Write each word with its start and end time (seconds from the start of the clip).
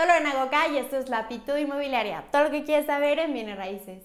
Solo 0.00 0.14
en 0.14 0.26
Agoca 0.28 0.66
y 0.68 0.78
esto 0.78 0.96
es 0.96 1.10
La 1.10 1.28
Pitu 1.28 1.58
Inmobiliaria. 1.58 2.24
Todo 2.32 2.44
lo 2.44 2.50
que 2.50 2.64
quieres 2.64 2.86
saber 2.86 3.18
en 3.18 3.34
Bienes 3.34 3.58
Raíces. 3.58 4.02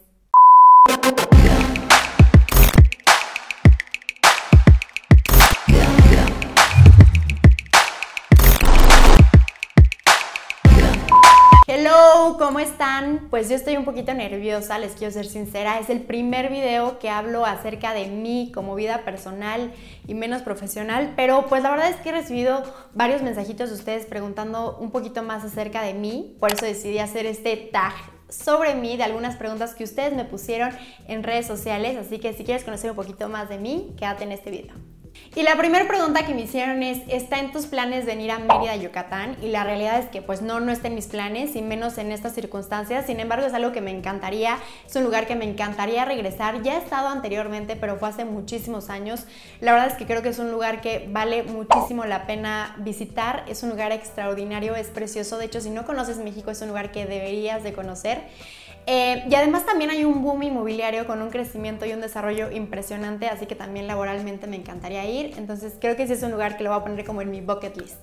Hello, 11.86 12.38
¿cómo 12.40 12.60
están? 12.60 13.28
Pues 13.30 13.48
yo 13.48 13.56
estoy 13.56 13.78
un 13.78 13.86
poquito 13.86 14.12
nerviosa, 14.12 14.80
les 14.80 14.94
quiero 14.94 15.14
ser 15.14 15.28
sincera. 15.28 15.78
Es 15.78 15.92
el 15.92 16.02
primer 16.02 16.50
video 16.50 16.98
que 16.98 17.12
hablo 17.12 17.46
acerca 17.46 17.94
de 17.94 18.08
mí 18.08 18.52
como 18.56 18.74
vida 18.74 19.06
personal 19.06 19.72
y 20.08 20.16
menos 20.16 20.42
profesional, 20.42 21.14
pero 21.16 21.46
pues 21.46 21.62
la 21.62 21.70
verdad 21.70 21.92
es 21.92 21.98
que 21.98 22.10
he 22.10 22.12
recibido 22.12 22.64
varios 22.96 23.22
mensajitos 23.22 23.70
de 23.70 23.76
ustedes 23.76 24.08
preguntando 24.08 24.80
un 24.80 24.90
poquito 24.90 25.22
más 25.22 25.44
acerca 25.44 25.84
de 25.84 25.94
mí, 25.94 26.36
por 26.40 26.52
eso 26.52 26.66
decidí 26.66 26.98
hacer 26.98 27.28
este 27.28 27.56
tag 27.56 27.94
sobre 28.30 28.74
mí 28.74 28.98
de 28.98 29.04
algunas 29.04 29.36
preguntas 29.36 29.76
que 29.76 29.84
ustedes 29.84 30.16
me 30.16 30.26
pusieron 30.26 30.72
en 31.08 31.22
redes 31.22 31.46
sociales, 31.46 31.98
así 31.98 32.18
que 32.18 32.34
si 32.34 32.46
quieres 32.46 32.64
conocer 32.64 32.90
un 32.90 32.98
poquito 32.98 33.30
más 33.30 33.48
de 33.48 33.60
mí, 33.60 33.94
quédate 33.96 34.24
en 34.24 34.32
este 34.32 34.50
video. 34.50 34.95
Y 35.36 35.44
la 35.44 35.58
primera 35.58 35.86
pregunta 35.86 36.26
que 36.26 36.34
me 36.34 36.44
hicieron 36.44 36.82
es, 36.82 37.02
¿está 37.10 37.40
en 37.40 37.52
tus 37.52 37.66
planes 37.66 38.06
venir 38.06 38.32
a 38.32 38.40
Mérida, 38.40 38.76
Yucatán? 38.78 39.36
Y 39.42 39.50
la 39.50 39.66
realidad 39.66 40.00
es 40.00 40.06
que 40.06 40.22
pues 40.22 40.42
no, 40.42 40.62
no 40.62 40.72
está 40.72 40.88
en 40.88 40.96
mis 40.96 41.08
planes 41.08 41.58
y 41.58 41.62
menos 41.62 41.98
en 41.98 42.14
estas 42.14 42.34
circunstancias. 42.34 43.06
Sin 43.06 43.20
embargo, 43.20 43.46
es 43.46 43.54
algo 43.54 43.74
que 43.74 43.82
me 43.82 43.92
encantaría, 43.92 44.58
es 44.88 44.96
un 44.96 45.04
lugar 45.04 45.28
que 45.28 45.36
me 45.36 45.44
encantaría 45.44 46.06
regresar. 46.06 46.64
Ya 46.64 46.76
he 46.76 46.78
estado 46.78 47.10
anteriormente, 47.10 47.76
pero 47.76 47.98
fue 47.98 48.08
hace 48.08 48.24
muchísimos 48.24 48.90
años. 48.90 49.26
La 49.60 49.74
verdad 49.74 49.90
es 49.90 49.96
que 49.96 50.06
creo 50.06 50.22
que 50.22 50.30
es 50.30 50.40
un 50.40 50.52
lugar 50.52 50.80
que 50.80 51.10
vale 51.12 51.44
muchísimo 51.44 52.06
la 52.06 52.28
pena 52.28 52.74
visitar. 52.80 53.44
Es 53.50 53.62
un 53.62 53.72
lugar 53.72 53.92
extraordinario, 53.92 54.76
es 54.76 54.88
precioso. 54.88 55.38
De 55.38 55.48
hecho, 55.48 55.60
si 55.60 55.70
no 55.70 55.86
conoces 55.86 56.18
México, 56.18 56.50
es 56.50 56.62
un 56.62 56.70
lugar 56.70 56.94
que 56.94 57.06
deberías 57.06 57.62
de 57.62 57.74
conocer. 57.74 58.22
Eh, 58.88 59.24
y 59.30 59.36
además 59.36 59.66
también 59.66 59.90
hay 59.90 60.04
un 60.04 60.22
boom 60.22 60.44
inmobiliario 60.44 61.08
con 61.08 61.22
un 61.22 61.30
crecimiento 61.30 61.86
y 61.86 61.94
un 61.94 62.02
desarrollo 62.02 62.52
impresionante, 62.52 63.28
así 63.28 63.48
que 63.48 63.56
también 63.56 63.88
laboralmente 63.88 64.48
me 64.48 64.58
encantaría 64.58 65.06
ir. 65.06 65.34
Entonces 65.38 65.74
creo 65.80 65.96
que 65.96 66.06
sí 66.08 66.14
es 66.14 66.24
un 66.24 66.32
lugar 66.32 66.58
que 66.58 66.64
lo 66.64 66.70
voy 66.70 66.80
a 66.80 66.84
poner 66.84 67.06
como 67.06 67.22
en 67.22 67.32
mi 67.32 67.42
bucket 67.42 67.78
list. 67.78 67.96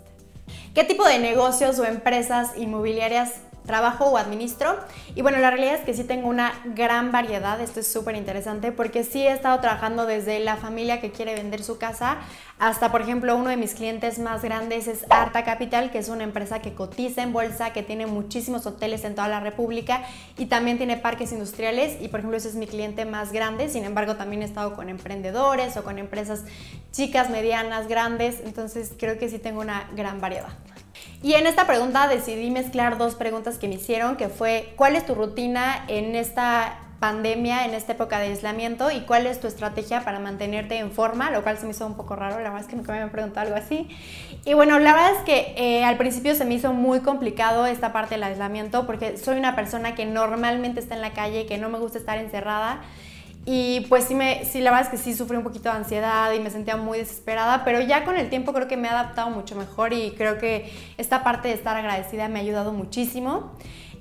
¿Qué 0.74 0.84
tipo 0.84 1.06
de 1.06 1.18
negocios 1.18 1.78
o 1.78 1.84
empresas 1.84 2.56
inmobiliarias 2.56 3.34
trabajo 3.66 4.06
o 4.06 4.16
administro. 4.16 4.76
Y 5.14 5.22
bueno, 5.22 5.38
la 5.38 5.50
realidad 5.50 5.74
es 5.74 5.80
que 5.80 5.94
sí 5.94 6.04
tengo 6.04 6.28
una 6.28 6.52
gran 6.64 7.12
variedad, 7.12 7.60
esto 7.60 7.80
es 7.80 7.90
súper 7.90 8.16
interesante 8.16 8.72
porque 8.72 9.04
sí 9.04 9.22
he 9.22 9.32
estado 9.32 9.60
trabajando 9.60 10.06
desde 10.06 10.40
la 10.40 10.56
familia 10.56 11.00
que 11.00 11.10
quiere 11.10 11.34
vender 11.34 11.62
su 11.62 11.78
casa 11.78 12.18
hasta, 12.58 12.92
por 12.92 13.02
ejemplo, 13.02 13.34
uno 13.34 13.50
de 13.50 13.56
mis 13.56 13.74
clientes 13.74 14.20
más 14.20 14.42
grandes 14.42 14.86
es 14.86 15.04
Arta 15.10 15.42
Capital, 15.42 15.90
que 15.90 15.98
es 15.98 16.08
una 16.08 16.22
empresa 16.22 16.60
que 16.60 16.74
cotiza 16.74 17.22
en 17.22 17.32
bolsa, 17.32 17.72
que 17.72 17.82
tiene 17.82 18.06
muchísimos 18.06 18.66
hoteles 18.66 19.02
en 19.04 19.16
toda 19.16 19.26
la 19.26 19.40
República 19.40 20.02
y 20.38 20.46
también 20.46 20.76
tiene 20.76 20.96
parques 20.96 21.32
industriales 21.32 22.00
y, 22.00 22.06
por 22.06 22.20
ejemplo, 22.20 22.36
ese 22.36 22.48
es 22.48 22.54
mi 22.54 22.68
cliente 22.68 23.04
más 23.04 23.32
grande. 23.32 23.68
Sin 23.68 23.84
embargo, 23.84 24.14
también 24.14 24.42
he 24.42 24.44
estado 24.44 24.76
con 24.76 24.88
emprendedores 24.88 25.76
o 25.76 25.82
con 25.82 25.98
empresas 25.98 26.44
chicas, 26.92 27.30
medianas, 27.30 27.88
grandes, 27.88 28.40
entonces 28.44 28.92
creo 28.96 29.18
que 29.18 29.28
sí 29.28 29.40
tengo 29.40 29.60
una 29.60 29.88
gran 29.96 30.20
variedad. 30.20 30.52
Y 31.22 31.34
en 31.34 31.46
esta 31.46 31.66
pregunta 31.66 32.08
decidí 32.08 32.50
mezclar 32.50 32.98
dos 32.98 33.14
preguntas 33.14 33.58
que 33.58 33.68
me 33.68 33.76
hicieron, 33.76 34.16
que 34.16 34.28
fue, 34.28 34.72
¿cuál 34.76 34.96
es 34.96 35.06
tu 35.06 35.14
rutina 35.14 35.84
en 35.86 36.16
esta 36.16 36.78
pandemia, 37.02 37.64
en 37.64 37.74
esta 37.74 37.94
época 37.94 38.20
de 38.20 38.28
aislamiento 38.28 38.92
y 38.92 39.00
cuál 39.00 39.26
es 39.26 39.40
tu 39.40 39.48
estrategia 39.48 40.04
para 40.04 40.20
mantenerte 40.20 40.78
en 40.78 40.92
forma, 40.92 41.32
lo 41.32 41.42
cual 41.42 41.58
se 41.58 41.64
me 41.64 41.72
hizo 41.72 41.84
un 41.84 41.96
poco 41.96 42.14
raro, 42.14 42.36
la 42.36 42.50
verdad 42.50 42.60
es 42.60 42.66
que 42.68 42.76
nunca 42.76 42.92
me 42.92 42.98
habían 42.98 43.10
preguntado 43.10 43.44
algo 43.44 43.58
así. 43.58 43.88
Y 44.44 44.54
bueno, 44.54 44.78
la 44.78 44.92
verdad 44.92 45.12
es 45.18 45.24
que 45.24 45.52
eh, 45.56 45.84
al 45.84 45.96
principio 45.96 46.36
se 46.36 46.44
me 46.44 46.54
hizo 46.54 46.72
muy 46.72 47.00
complicado 47.00 47.66
esta 47.66 47.92
parte 47.92 48.14
del 48.14 48.22
aislamiento 48.22 48.86
porque 48.86 49.16
soy 49.16 49.36
una 49.36 49.56
persona 49.56 49.96
que 49.96 50.06
normalmente 50.06 50.78
está 50.78 50.94
en 50.94 51.00
la 51.00 51.12
calle, 51.12 51.44
que 51.44 51.58
no 51.58 51.68
me 51.70 51.80
gusta 51.80 51.98
estar 51.98 52.18
encerrada. 52.18 52.82
Y 53.44 53.80
pues 53.88 54.04
sí, 54.04 54.14
me, 54.14 54.44
sí, 54.44 54.60
la 54.60 54.70
verdad 54.70 54.86
es 54.86 54.90
que 54.90 55.02
sí 55.02 55.16
sufrí 55.16 55.36
un 55.36 55.42
poquito 55.42 55.68
de 55.68 55.76
ansiedad 55.76 56.32
y 56.32 56.38
me 56.38 56.50
sentía 56.50 56.76
muy 56.76 56.98
desesperada, 56.98 57.64
pero 57.64 57.80
ya 57.80 58.04
con 58.04 58.16
el 58.16 58.30
tiempo 58.30 58.52
creo 58.52 58.68
que 58.68 58.76
me 58.76 58.86
he 58.86 58.90
adaptado 58.90 59.30
mucho 59.30 59.56
mejor 59.56 59.92
y 59.92 60.12
creo 60.12 60.38
que 60.38 60.72
esta 60.96 61.24
parte 61.24 61.48
de 61.48 61.54
estar 61.54 61.76
agradecida 61.76 62.28
me 62.28 62.38
ha 62.38 62.42
ayudado 62.42 62.72
muchísimo. 62.72 63.52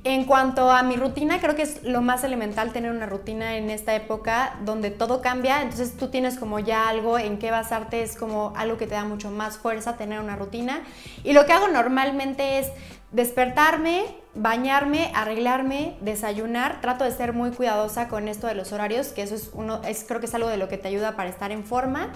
En 0.03 0.25
cuanto 0.25 0.71
a 0.71 0.81
mi 0.81 0.95
rutina, 0.95 1.39
creo 1.39 1.55
que 1.55 1.61
es 1.61 1.83
lo 1.83 2.01
más 2.01 2.23
elemental 2.23 2.71
tener 2.71 2.91
una 2.91 3.05
rutina 3.05 3.55
en 3.57 3.69
esta 3.69 3.93
época 3.95 4.55
donde 4.65 4.89
todo 4.89 5.21
cambia, 5.21 5.61
entonces 5.61 5.95
tú 5.95 6.07
tienes 6.07 6.39
como 6.39 6.57
ya 6.57 6.89
algo 6.89 7.19
en 7.19 7.37
qué 7.37 7.51
basarte, 7.51 8.01
es 8.01 8.15
como 8.15 8.53
algo 8.55 8.77
que 8.77 8.87
te 8.87 8.95
da 8.95 9.05
mucho 9.05 9.29
más 9.29 9.57
fuerza 9.57 9.97
tener 9.97 10.19
una 10.19 10.35
rutina. 10.35 10.81
Y 11.23 11.33
lo 11.33 11.45
que 11.45 11.53
hago 11.53 11.67
normalmente 11.67 12.57
es 12.57 12.67
despertarme, 13.11 14.05
bañarme, 14.33 15.11
arreglarme, 15.13 15.97
desayunar. 16.01 16.81
Trato 16.81 17.03
de 17.03 17.11
ser 17.11 17.33
muy 17.33 17.51
cuidadosa 17.51 18.07
con 18.07 18.27
esto 18.27 18.47
de 18.47 18.55
los 18.55 18.71
horarios, 18.71 19.07
que 19.07 19.23
eso 19.23 19.35
es 19.35 19.51
uno, 19.53 19.81
es, 19.83 20.03
creo 20.05 20.19
que 20.19 20.25
es 20.25 20.35
algo 20.35 20.47
de 20.47 20.57
lo 20.57 20.69
que 20.69 20.77
te 20.77 20.87
ayuda 20.87 21.15
para 21.15 21.29
estar 21.29 21.51
en 21.51 21.63
forma. 21.63 22.11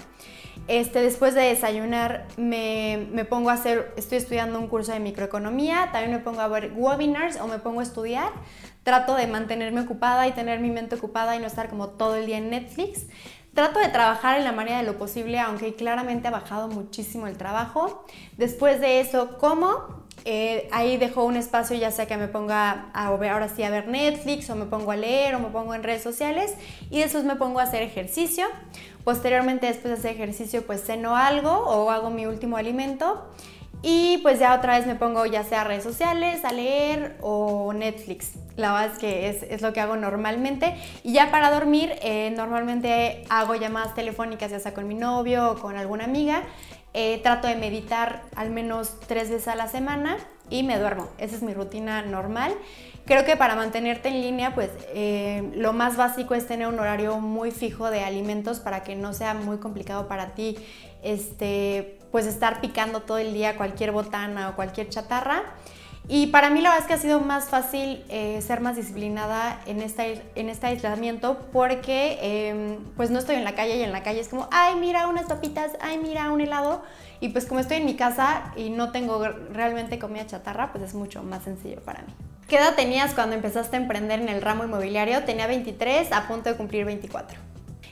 Este, 0.68 1.02
después 1.02 1.34
de 1.34 1.42
desayunar 1.42 2.26
me, 2.36 3.06
me, 3.12 3.24
pongo 3.24 3.50
a 3.50 3.52
hacer, 3.52 3.92
estoy 3.96 4.18
estudiando 4.18 4.58
un 4.58 4.68
curso 4.68 4.92
de 4.92 5.00
microeconomía, 5.00 5.90
también 5.92 6.12
me 6.12 6.18
pongo 6.18 6.40
a 6.40 6.48
ver 6.48 6.72
webinars 6.74 7.38
o 7.40 7.46
me 7.46 7.58
pongo 7.58 7.80
a 7.80 7.82
estudiar. 7.82 8.32
Trato 8.82 9.14
de 9.16 9.26
mantenerme 9.26 9.80
ocupada 9.80 10.26
y 10.28 10.32
tener 10.32 10.60
mi 10.60 10.70
mente 10.70 10.94
ocupada 10.94 11.36
y 11.36 11.40
no 11.40 11.46
estar 11.46 11.68
como 11.68 11.88
todo 11.88 12.16
el 12.16 12.26
día 12.26 12.38
en 12.38 12.50
Netflix. 12.50 13.06
Trato 13.52 13.80
de 13.80 13.88
trabajar 13.88 14.38
en 14.38 14.44
la 14.44 14.52
manera 14.52 14.78
de 14.78 14.84
lo 14.84 14.98
posible, 14.98 15.38
aunque 15.38 15.74
claramente 15.74 16.28
ha 16.28 16.30
bajado 16.30 16.68
muchísimo 16.68 17.26
el 17.26 17.36
trabajo. 17.36 18.04
Después 18.36 18.80
de 18.80 19.00
eso, 19.00 19.38
como 19.38 20.05
eh, 20.28 20.68
ahí 20.72 20.96
dejo 20.96 21.22
un 21.24 21.36
espacio 21.36 21.76
ya 21.76 21.92
sea 21.92 22.06
que 22.06 22.16
me 22.16 22.26
ponga 22.26 22.90
a, 22.92 23.06
ahora 23.06 23.48
sí 23.48 23.62
a 23.62 23.70
ver 23.70 23.86
Netflix 23.86 24.50
o 24.50 24.56
me 24.56 24.64
pongo 24.64 24.90
a 24.90 24.96
leer 24.96 25.36
o 25.36 25.38
me 25.38 25.50
pongo 25.50 25.72
en 25.72 25.84
redes 25.84 26.02
sociales 26.02 26.52
y 26.90 26.98
después 26.98 27.22
me 27.22 27.36
pongo 27.36 27.60
a 27.60 27.62
hacer 27.62 27.84
ejercicio. 27.84 28.46
Posteriormente 29.04 29.66
después 29.66 29.94
de 29.94 29.98
hacer 30.00 30.10
ejercicio 30.16 30.66
pues 30.66 30.82
ceno 30.84 31.16
algo 31.16 31.52
o 31.52 31.92
hago 31.92 32.10
mi 32.10 32.26
último 32.26 32.56
alimento 32.56 33.30
y 33.82 34.18
pues 34.18 34.40
ya 34.40 34.54
otra 34.54 34.76
vez 34.76 34.86
me 34.86 34.96
pongo 34.96 35.26
ya 35.26 35.44
sea 35.44 35.60
a 35.60 35.64
redes 35.64 35.84
sociales, 35.84 36.44
a 36.44 36.52
leer 36.52 37.16
o 37.20 37.72
Netflix. 37.72 38.32
La 38.56 38.72
verdad 38.72 38.92
es 38.92 38.98
que 38.98 39.28
es, 39.28 39.62
lo 39.62 39.72
que 39.72 39.80
hago 39.80 39.94
normalmente. 39.94 40.74
Y 41.04 41.12
ya 41.12 41.30
para 41.30 41.52
dormir, 41.52 41.94
eh, 42.02 42.32
normalmente 42.36 43.24
hago 43.28 43.54
llamadas 43.54 43.94
telefónicas 43.94 44.50
ya 44.50 44.58
sea 44.58 44.74
con 44.74 44.88
mi 44.88 44.94
novio 44.94 45.52
o 45.52 45.54
con 45.56 45.76
alguna 45.76 46.04
amiga. 46.04 46.42
Eh, 46.98 47.20
trato 47.22 47.46
de 47.46 47.56
meditar 47.56 48.22
al 48.36 48.48
menos 48.48 48.98
tres 49.06 49.28
veces 49.28 49.48
a 49.48 49.54
la 49.54 49.68
semana 49.68 50.16
y 50.48 50.62
me 50.62 50.78
duermo. 50.78 51.10
Esa 51.18 51.36
es 51.36 51.42
mi 51.42 51.52
rutina 51.52 52.00
normal. 52.00 52.54
Creo 53.04 53.26
que 53.26 53.36
para 53.36 53.54
mantenerte 53.54 54.08
en 54.08 54.22
línea, 54.22 54.54
pues 54.54 54.70
eh, 54.94 55.52
lo 55.56 55.74
más 55.74 55.98
básico 55.98 56.34
es 56.34 56.46
tener 56.46 56.68
un 56.68 56.78
horario 56.78 57.18
muy 57.20 57.50
fijo 57.50 57.90
de 57.90 58.02
alimentos 58.02 58.60
para 58.60 58.82
que 58.82 58.96
no 58.96 59.12
sea 59.12 59.34
muy 59.34 59.58
complicado 59.58 60.08
para 60.08 60.34
ti 60.34 60.56
este, 61.02 61.98
pues 62.12 62.24
estar 62.24 62.62
picando 62.62 63.02
todo 63.02 63.18
el 63.18 63.34
día 63.34 63.58
cualquier 63.58 63.92
botana 63.92 64.48
o 64.48 64.56
cualquier 64.56 64.88
chatarra. 64.88 65.42
Y 66.08 66.28
para 66.28 66.50
mí 66.50 66.60
la 66.60 66.70
verdad 66.70 66.84
es 66.84 66.88
que 66.88 66.94
ha 66.94 66.98
sido 66.98 67.20
más 67.20 67.46
fácil 67.46 68.04
eh, 68.08 68.40
ser 68.40 68.60
más 68.60 68.76
disciplinada 68.76 69.60
en, 69.66 69.82
esta, 69.82 70.04
en 70.06 70.48
este 70.48 70.66
aislamiento 70.68 71.38
porque 71.52 72.18
em, 72.22 72.78
pues 72.96 73.10
no 73.10 73.18
estoy 73.18 73.34
en 73.36 73.44
la 73.44 73.56
calle 73.56 73.76
y 73.76 73.82
en 73.82 73.90
la 73.90 74.04
calle 74.04 74.20
es 74.20 74.28
como, 74.28 74.48
ay 74.52 74.76
mira 74.76 75.08
unas 75.08 75.26
papitas, 75.26 75.72
ay 75.80 75.98
mira 75.98 76.30
un 76.30 76.40
helado. 76.40 76.82
Y 77.18 77.30
pues 77.30 77.46
como 77.46 77.60
estoy 77.60 77.78
en 77.78 77.86
mi 77.86 77.96
casa 77.96 78.52
y 78.56 78.70
no 78.70 78.92
tengo 78.92 79.20
realmente 79.52 79.98
comida 79.98 80.26
chatarra, 80.26 80.70
pues 80.70 80.84
es 80.84 80.94
mucho 80.94 81.22
más 81.22 81.42
sencillo 81.42 81.80
para 81.80 82.02
mí. 82.02 82.14
¿Qué 82.46 82.56
edad 82.56 82.76
tenías 82.76 83.12
cuando 83.12 83.34
empezaste 83.34 83.76
a 83.76 83.80
emprender 83.80 84.20
en 84.20 84.28
el 84.28 84.42
ramo 84.42 84.64
inmobiliario? 84.64 85.24
Tenía 85.24 85.48
23, 85.48 86.12
a 86.12 86.28
punto 86.28 86.50
de 86.50 86.56
cumplir 86.56 86.84
24. 86.84 87.45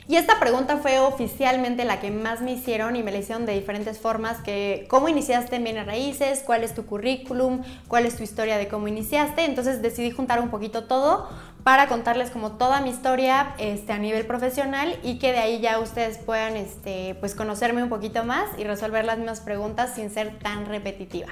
Y 0.07 0.17
esta 0.17 0.39
pregunta 0.39 0.77
fue 0.77 0.99
oficialmente 0.99 1.83
la 1.83 1.99
que 1.99 2.11
más 2.11 2.41
me 2.41 2.51
hicieron 2.51 2.95
y 2.95 3.01
me 3.01 3.11
la 3.11 3.17
hicieron 3.17 3.47
de 3.47 3.53
diferentes 3.53 3.97
formas, 3.97 4.37
que 4.41 4.85
cómo 4.87 5.09
iniciaste 5.09 5.55
en 5.55 5.63
Bienes 5.63 5.87
Raíces, 5.87 6.43
cuál 6.45 6.63
es 6.63 6.75
tu 6.75 6.85
currículum, 6.85 7.63
cuál 7.87 8.05
es 8.05 8.15
tu 8.15 8.21
historia 8.21 8.57
de 8.57 8.67
cómo 8.67 8.87
iniciaste. 8.87 9.45
Entonces 9.45 9.81
decidí 9.81 10.11
juntar 10.11 10.39
un 10.39 10.49
poquito 10.49 10.83
todo 10.83 11.27
para 11.63 11.87
contarles 11.87 12.29
como 12.29 12.51
toda 12.51 12.81
mi 12.81 12.91
historia 12.91 13.55
este, 13.57 13.93
a 13.93 13.97
nivel 13.97 14.27
profesional 14.27 14.95
y 15.01 15.17
que 15.17 15.31
de 15.31 15.39
ahí 15.39 15.59
ya 15.59 15.79
ustedes 15.79 16.19
puedan 16.19 16.55
este, 16.55 17.15
pues 17.19 17.33
conocerme 17.33 17.81
un 17.81 17.89
poquito 17.89 18.23
más 18.23 18.47
y 18.59 18.63
resolver 18.63 19.05
las 19.05 19.17
mismas 19.17 19.39
preguntas 19.39 19.95
sin 19.95 20.11
ser 20.11 20.37
tan 20.37 20.67
repetitiva. 20.67 21.29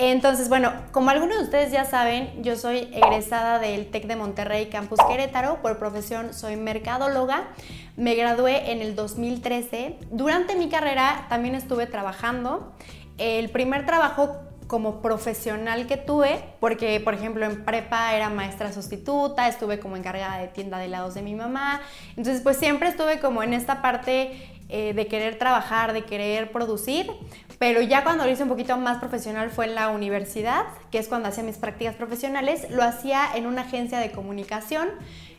Entonces, 0.00 0.48
bueno, 0.48 0.72
como 0.92 1.10
algunos 1.10 1.38
de 1.38 1.42
ustedes 1.42 1.72
ya 1.72 1.84
saben, 1.84 2.44
yo 2.44 2.54
soy 2.54 2.88
egresada 2.92 3.58
del 3.58 3.90
TEC 3.90 4.06
de 4.06 4.14
Monterrey 4.14 4.66
Campus 4.66 5.00
Querétaro, 5.08 5.60
por 5.60 5.76
profesión 5.76 6.32
soy 6.34 6.54
mercadóloga, 6.54 7.48
me 7.96 8.14
gradué 8.14 8.70
en 8.70 8.80
el 8.80 8.94
2013. 8.94 9.98
Durante 10.12 10.54
mi 10.54 10.68
carrera 10.68 11.26
también 11.28 11.56
estuve 11.56 11.86
trabajando. 11.86 12.72
El 13.18 13.50
primer 13.50 13.86
trabajo 13.86 14.36
como 14.68 15.00
profesional 15.00 15.86
que 15.86 15.96
tuve, 15.96 16.44
porque 16.60 17.00
por 17.00 17.14
ejemplo 17.14 17.44
en 17.44 17.64
prepa 17.64 18.14
era 18.14 18.28
maestra 18.28 18.72
sustituta, 18.72 19.48
estuve 19.48 19.80
como 19.80 19.96
encargada 19.96 20.38
de 20.38 20.48
tienda 20.48 20.78
de 20.78 20.84
helados 20.84 21.14
de 21.14 21.22
mi 21.22 21.34
mamá, 21.34 21.80
entonces 22.10 22.42
pues 22.42 22.58
siempre 22.58 22.90
estuve 22.90 23.18
como 23.18 23.42
en 23.42 23.54
esta 23.54 23.80
parte 23.80 24.32
eh, 24.68 24.92
de 24.92 25.06
querer 25.06 25.38
trabajar, 25.38 25.94
de 25.94 26.04
querer 26.04 26.52
producir, 26.52 27.10
pero 27.58 27.80
ya 27.80 28.04
cuando 28.04 28.26
lo 28.26 28.30
hice 28.30 28.42
un 28.42 28.50
poquito 28.50 28.76
más 28.76 28.98
profesional 28.98 29.50
fue 29.50 29.64
en 29.64 29.74
la 29.74 29.88
universidad, 29.88 30.66
que 30.90 30.98
es 30.98 31.08
cuando 31.08 31.28
hacía 31.30 31.42
mis 31.42 31.56
prácticas 31.56 31.94
profesionales, 31.94 32.70
lo 32.70 32.82
hacía 32.82 33.26
en 33.34 33.46
una 33.46 33.62
agencia 33.62 33.98
de 33.98 34.10
comunicación. 34.12 34.88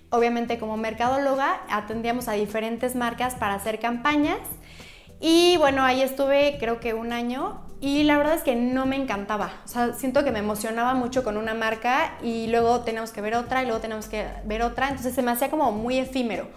Obviamente 0.09 0.57
como 0.57 0.75
mercadóloga 0.75 1.61
atendíamos 1.69 2.27
a 2.27 2.31
diferentes 2.31 2.95
marcas 2.95 3.35
para 3.35 3.53
hacer 3.53 3.79
campañas 3.79 4.39
y 5.19 5.57
bueno, 5.57 5.83
ahí 5.83 6.01
estuve 6.01 6.57
creo 6.59 6.79
que 6.79 6.93
un 6.93 7.11
año 7.11 7.61
y 7.81 8.03
la 8.03 8.17
verdad 8.17 8.35
es 8.35 8.43
que 8.43 8.55
no 8.55 8.85
me 8.85 8.97
encantaba. 8.97 9.51
O 9.63 9.67
sea, 9.67 9.93
siento 9.93 10.23
que 10.23 10.31
me 10.31 10.39
emocionaba 10.39 10.93
mucho 10.93 11.23
con 11.23 11.37
una 11.37 11.53
marca 11.53 12.17
y 12.21 12.47
luego 12.47 12.81
tenemos 12.81 13.11
que 13.11 13.21
ver 13.21 13.35
otra 13.35 13.63
y 13.63 13.65
luego 13.65 13.79
tenemos 13.79 14.07
que 14.07 14.27
ver 14.43 14.61
otra. 14.63 14.89
Entonces 14.89 15.15
se 15.15 15.21
me 15.21 15.31
hacía 15.31 15.49
como 15.49 15.71
muy 15.71 15.97
efímero. 15.97 16.47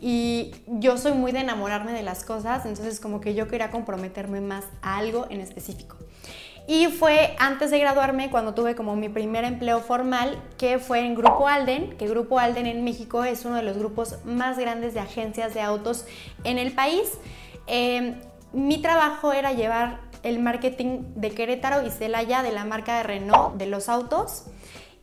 Y 0.00 0.52
yo 0.66 0.98
soy 0.98 1.12
muy 1.12 1.30
de 1.30 1.40
enamorarme 1.40 1.92
de 1.92 2.02
las 2.02 2.24
cosas, 2.24 2.66
entonces 2.66 2.98
como 2.98 3.20
que 3.20 3.34
yo 3.34 3.46
quería 3.46 3.70
comprometerme 3.70 4.40
más 4.40 4.64
a 4.82 4.96
algo 4.98 5.28
en 5.30 5.40
específico. 5.40 5.96
Y 6.66 6.86
fue 6.86 7.36
antes 7.38 7.70
de 7.70 7.78
graduarme 7.78 8.30
cuando 8.30 8.54
tuve 8.54 8.74
como 8.74 8.96
mi 8.96 9.08
primer 9.08 9.44
empleo 9.44 9.80
formal, 9.80 10.42
que 10.58 10.80
fue 10.80 11.00
en 11.00 11.14
Grupo 11.14 11.46
Alden, 11.46 11.96
que 11.96 12.08
Grupo 12.08 12.40
Alden 12.40 12.66
en 12.66 12.82
México 12.82 13.22
es 13.22 13.44
uno 13.44 13.56
de 13.56 13.62
los 13.62 13.78
grupos 13.78 14.18
más 14.24 14.58
grandes 14.58 14.94
de 14.94 15.00
agencias 15.00 15.54
de 15.54 15.60
autos 15.60 16.04
en 16.42 16.58
el 16.58 16.72
país. 16.72 17.18
Em, 17.66 18.20
mi 18.52 18.80
trabajo 18.80 19.32
era 19.32 19.52
llevar 19.52 20.00
el 20.22 20.38
marketing 20.38 21.14
de 21.16 21.30
Querétaro 21.30 21.86
y 21.86 21.90
Celaya 21.90 22.42
de 22.42 22.52
la 22.52 22.64
marca 22.64 22.96
de 22.96 23.02
Renault 23.02 23.56
de 23.56 23.66
los 23.66 23.88
autos. 23.88 24.44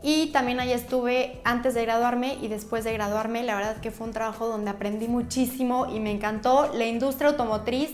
Y 0.02 0.28
también 0.28 0.62
ahí 0.62 0.72
estuve 0.72 1.42
antes 1.44 1.74
de 1.74 1.82
graduarme 1.82 2.38
y 2.42 2.48
después 2.48 2.86
de 2.86 2.94
graduarme. 2.94 3.44
La 3.44 3.56
verdad 3.56 3.82
que 3.82 3.92
fue 3.92 4.08
un 4.08 4.14
trabajo 4.14 4.48
donde 4.48 4.70
aprendí 4.70 5.10
muchísimo 5.10 5.88
y 5.94 6.00
me 6.00 6.12
encantó. 6.12 6.72
La 6.74 6.86
industria 6.86 7.30
automotriz 7.30 7.92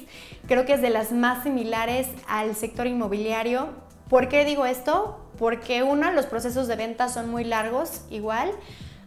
creo 0.48 0.66
que 0.66 0.74
es 0.74 0.82
de 0.82 0.92
las 0.92 1.12
más 1.12 1.44
similares 1.44 2.08
al 2.28 2.56
sector 2.56 2.86
inmobiliario. 2.86 3.70
¿Por 4.08 4.30
qué 4.30 4.46
digo 4.46 4.68
esto? 4.68 5.20
Porque 5.40 5.82
uno, 5.82 6.12
los 6.12 6.28
procesos 6.28 6.68
de 6.68 6.76
venta 6.76 7.10
son 7.10 7.32
muy 7.32 7.44
largos, 7.44 8.02
igual. 8.12 8.52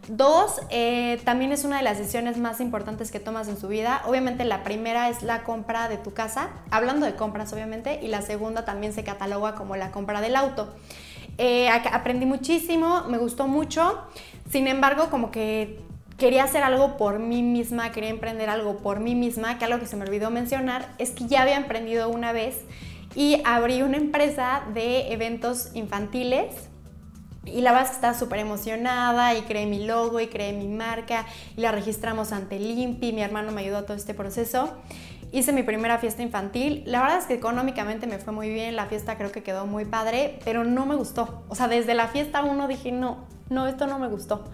Dos, 0.09 0.59
eh, 0.71 1.21
también 1.23 1.51
es 1.51 1.65
una 1.65 1.77
de 1.77 1.83
las 1.83 1.99
decisiones 1.99 2.39
más 2.39 2.61
importantes 2.61 3.11
que 3.11 3.19
tomas 3.19 3.47
en 3.47 3.59
su 3.59 3.67
vida. 3.67 4.01
Obviamente 4.07 4.43
la 4.43 4.63
primera 4.63 5.07
es 5.07 5.21
la 5.21 5.43
compra 5.43 5.87
de 5.87 5.97
tu 5.97 6.15
casa, 6.15 6.49
hablando 6.71 7.05
de 7.05 7.13
compras 7.13 7.53
obviamente, 7.53 7.99
y 8.01 8.07
la 8.07 8.23
segunda 8.23 8.65
también 8.65 8.91
se 8.91 9.03
cataloga 9.03 9.53
como 9.53 9.75
la 9.75 9.91
compra 9.91 10.19
del 10.19 10.35
auto. 10.35 10.73
Eh, 11.37 11.69
aprendí 11.69 12.25
muchísimo, 12.25 13.03
me 13.07 13.19
gustó 13.19 13.47
mucho, 13.47 14.01
sin 14.49 14.67
embargo 14.67 15.11
como 15.11 15.29
que 15.29 15.79
quería 16.17 16.43
hacer 16.43 16.63
algo 16.63 16.97
por 16.97 17.19
mí 17.19 17.43
misma, 17.43 17.91
quería 17.91 18.09
emprender 18.09 18.49
algo 18.49 18.77
por 18.77 18.99
mí 19.01 19.13
misma, 19.13 19.59
que 19.59 19.65
algo 19.65 19.77
que 19.77 19.85
se 19.85 19.95
me 19.95 20.05
olvidó 20.05 20.31
mencionar 20.31 20.89
es 20.97 21.11
que 21.11 21.27
ya 21.27 21.43
había 21.43 21.55
emprendido 21.55 22.09
una 22.09 22.31
vez 22.31 22.65
y 23.13 23.43
abrí 23.45 23.83
una 23.83 23.97
empresa 23.97 24.63
de 24.73 25.13
eventos 25.13 25.69
infantiles 25.75 26.68
y 27.45 27.61
la 27.61 27.71
verdad 27.71 27.85
es 27.85 27.89
que 27.91 27.95
estaba 27.95 28.13
súper 28.13 28.39
emocionada 28.39 29.33
y 29.35 29.41
creé 29.43 29.65
mi 29.65 29.85
logo 29.85 30.19
y 30.19 30.27
creé 30.27 30.53
mi 30.53 30.67
marca 30.67 31.25
y 31.55 31.61
la 31.61 31.71
registramos 31.71 32.31
ante 32.31 32.57
el 32.57 32.65
INPI, 32.69 33.13
mi 33.13 33.21
hermano 33.21 33.51
me 33.51 33.61
ayudó 33.61 33.77
a 33.77 33.85
todo 33.85 33.97
este 33.97 34.13
proceso. 34.13 34.73
Hice 35.31 35.53
mi 35.53 35.61
primera 35.61 35.99
fiesta 35.99 36.23
infantil. 36.23 36.83
La 36.87 37.01
verdad 37.01 37.19
es 37.19 37.25
que 37.25 37.35
económicamente 37.35 38.07
me 38.07 38.17
fue 38.17 38.33
muy 38.33 38.49
bien, 38.49 38.75
la 38.75 38.87
fiesta 38.87 39.15
creo 39.15 39.31
que 39.31 39.43
quedó 39.43 39.67
muy 39.67 39.85
padre, 39.85 40.39
pero 40.43 40.63
no 40.63 40.85
me 40.85 40.95
gustó. 40.95 41.43
O 41.49 41.55
sea, 41.55 41.67
desde 41.67 41.93
la 41.93 42.07
fiesta 42.07 42.43
uno 42.43 42.67
dije, 42.67 42.91
no, 42.91 43.27
no, 43.49 43.67
esto 43.67 43.85
no 43.85 43.99
me 43.99 44.07
gustó. 44.07 44.45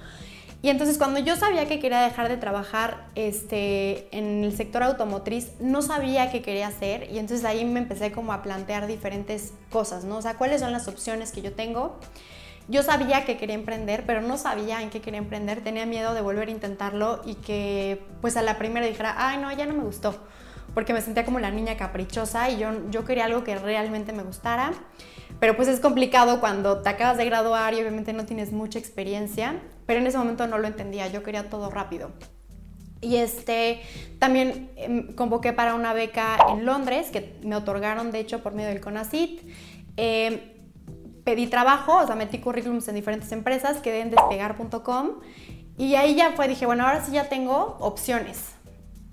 Y 0.61 0.69
entonces 0.69 0.97
cuando 0.97 1.19
yo 1.19 1.35
sabía 1.35 1.67
que 1.67 1.79
quería 1.79 2.01
dejar 2.01 2.27
de 2.27 2.37
trabajar 2.37 3.05
este, 3.15 4.07
en 4.17 4.43
el 4.43 4.55
sector 4.57 4.83
automotriz, 4.83 5.51
no 5.59 5.81
sabía 5.81 6.31
qué 6.31 6.41
quería 6.41 6.67
hacer 6.67 7.07
y 7.11 7.19
entonces 7.19 7.45
ahí 7.45 7.63
me 7.65 7.79
empecé 7.79 8.11
como 8.11 8.33
a 8.33 8.41
plantear 8.41 8.87
diferentes 8.87 9.53
cosas, 9.69 10.05
¿no? 10.05 10.17
O 10.17 10.21
sea, 10.21 10.37
cuáles 10.37 10.61
son 10.61 10.71
las 10.71 10.87
opciones 10.87 11.31
que 11.31 11.41
yo 11.41 11.53
tengo. 11.53 11.99
Yo 12.67 12.81
sabía 12.81 13.25
que 13.25 13.37
quería 13.37 13.55
emprender, 13.55 14.05
pero 14.07 14.21
no 14.21 14.37
sabía 14.37 14.81
en 14.81 14.89
qué 14.89 14.99
quería 14.99 15.19
emprender. 15.19 15.61
Tenía 15.63 15.85
miedo 15.85 16.13
de 16.13 16.21
volver 16.21 16.47
a 16.47 16.51
intentarlo 16.51 17.21
y 17.25 17.35
que 17.35 18.03
pues 18.21 18.37
a 18.37 18.41
la 18.41 18.57
primera 18.57 18.85
dijera, 18.85 19.15
ay 19.17 19.37
no, 19.37 19.51
ya 19.51 19.65
no 19.65 19.75
me 19.75 19.83
gustó. 19.83 20.15
Porque 20.73 20.91
me 20.91 21.01
sentía 21.01 21.25
como 21.25 21.39
la 21.39 21.51
niña 21.51 21.77
caprichosa 21.77 22.49
y 22.49 22.57
yo, 22.57 22.89
yo 22.89 23.05
quería 23.05 23.25
algo 23.25 23.43
que 23.43 23.55
realmente 23.55 24.13
me 24.13 24.23
gustara. 24.23 24.73
Pero 25.39 25.55
pues 25.55 25.67
es 25.67 25.79
complicado 25.79 26.39
cuando 26.39 26.81
te 26.81 26.89
acabas 26.89 27.17
de 27.17 27.25
graduar 27.25 27.73
y 27.73 27.81
obviamente 27.81 28.13
no 28.13 28.25
tienes 28.25 28.51
mucha 28.51 28.79
experiencia. 28.79 29.61
Pero 29.85 29.99
en 29.99 30.07
ese 30.07 30.17
momento 30.17 30.47
no 30.47 30.57
lo 30.57 30.67
entendía, 30.67 31.07
yo 31.07 31.21
quería 31.21 31.49
todo 31.49 31.69
rápido. 31.69 32.11
Y 33.01 33.17
este, 33.17 33.81
también 34.17 34.71
em, 34.77 35.13
convoqué 35.13 35.53
para 35.53 35.75
una 35.75 35.93
beca 35.93 36.37
en 36.49 36.65
Londres, 36.65 37.09
que 37.11 37.35
me 37.43 37.55
otorgaron 37.55 38.11
de 38.11 38.19
hecho 38.19 38.41
por 38.41 38.53
medio 38.53 38.69
del 38.69 38.81
CONACIT. 38.81 39.41
Eh, 39.97 40.54
pedí 41.25 41.47
trabajo, 41.47 41.97
o 41.97 42.05
sea, 42.05 42.15
metí 42.15 42.39
currículums 42.39 42.87
en 42.87 42.95
diferentes 42.95 43.31
empresas, 43.33 43.79
quedé 43.79 43.99
en 43.99 44.11
despegar.com 44.11 45.19
y 45.77 45.95
ahí 45.95 46.15
ya 46.15 46.31
fue, 46.31 46.47
dije, 46.47 46.65
bueno, 46.65 46.87
ahora 46.87 47.03
sí 47.03 47.11
ya 47.11 47.27
tengo 47.27 47.75
opciones. 47.81 48.53